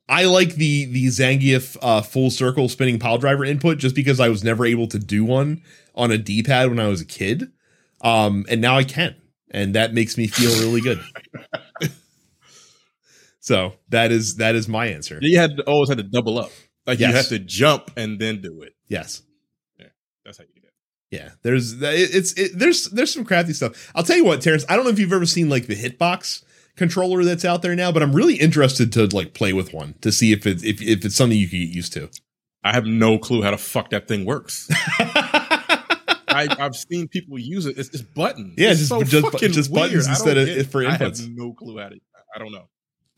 [0.09, 4.29] I like the the Zangief uh, full circle spinning pile driver input just because I
[4.29, 5.63] was never able to do one
[5.95, 7.51] on a D pad when I was a kid,
[8.03, 9.15] um, and now I can,
[9.53, 11.01] and that makes me feel really good.
[13.41, 15.19] so that is that is my answer.
[15.21, 16.51] You had to, always had to double up.
[16.87, 18.75] Like you have to jump and then do it.
[18.89, 19.23] Yes.
[20.25, 20.73] That's how you do it.
[21.11, 23.91] Yeah, there's it's it, there's there's some crafty stuff.
[23.95, 24.65] I'll tell you what, Terrence.
[24.69, 26.43] I don't know if you've ever seen like the Hitbox
[26.77, 30.11] controller that's out there now, but I'm really interested to like play with one to
[30.11, 32.09] see if it's if, if it's something you can get used to.
[32.65, 34.69] I have no clue how the fuck that thing works.
[34.99, 37.77] I, I've seen people use it.
[37.77, 38.55] It's just buttons.
[38.57, 39.11] Yeah, It's just- so just-
[39.55, 40.65] just buttons instead of- it.
[40.71, 41.99] for I have no clue how to.
[42.35, 42.69] I don't know.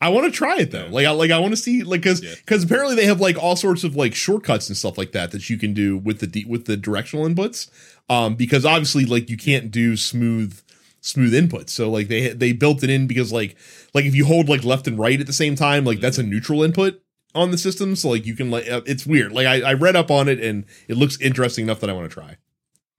[0.05, 0.87] I want to try it though.
[0.89, 2.33] Like I like I want to see like because Yeah.
[2.37, 5.49] because apparently they have like all sorts of like shortcuts and stuff like that that
[5.49, 7.69] you can do with the D, with the directional inputs.
[8.09, 10.59] Um, because obviously like you can't do smooth
[11.01, 11.69] smooth inputs.
[11.71, 13.55] So like they they built it in because like
[13.93, 16.23] like if you hold like left and right at the same time, like that's a
[16.23, 17.01] neutral input
[17.33, 17.95] on the system.
[17.95, 19.31] So like you can like uh, it's weird.
[19.31, 22.09] Like I, I read up on it and it looks interesting enough that I want
[22.09, 22.37] to try.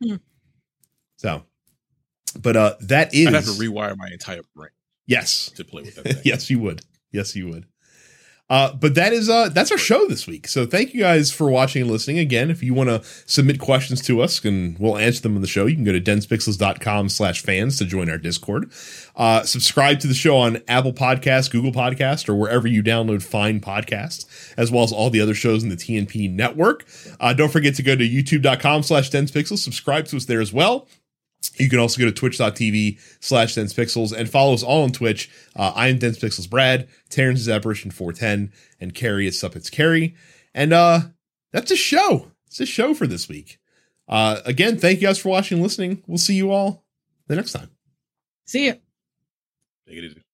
[0.03, 0.17] Hmm.
[1.19, 1.45] So,
[2.39, 4.71] but uh, that is I'd have to rewire my entire brain
[5.07, 6.23] yes, to play with that thing.
[6.25, 6.83] yes, you would.
[7.17, 7.67] Yes, you would.
[8.49, 10.47] Uh, but that is uh that's our show this week.
[10.47, 12.19] So thank you guys for watching and listening.
[12.19, 15.49] Again, if you want to submit questions to us and we'll answer them on the
[15.49, 18.71] show, you can go to densepixels.com slash fans to join our Discord.
[19.17, 23.59] Uh, subscribe to the show on Apple Podcasts, Google Podcast, or wherever you download fine
[23.59, 26.85] podcasts, as well as all the other shows in the TNP network.
[27.19, 29.59] Uh, don't forget to go to youtube.com slash densepixels.
[29.59, 30.87] Subscribe to us there as well.
[31.57, 35.31] You can also go to twitch.tv slash densepixels and follow us all on Twitch.
[35.55, 40.15] Uh, I am densepixels Brad, Terrence is Apparition 410, and Carrie is Suppets Carrie.
[40.55, 41.01] And uh,
[41.53, 42.33] that's a show.
[42.47, 43.59] It's a show for this week.
[44.09, 46.03] Uh, again, thank you guys for watching and listening.
[46.07, 46.85] We'll see you all
[47.27, 47.71] the next time.
[48.47, 48.75] See ya.
[49.87, 50.26] Take it easy.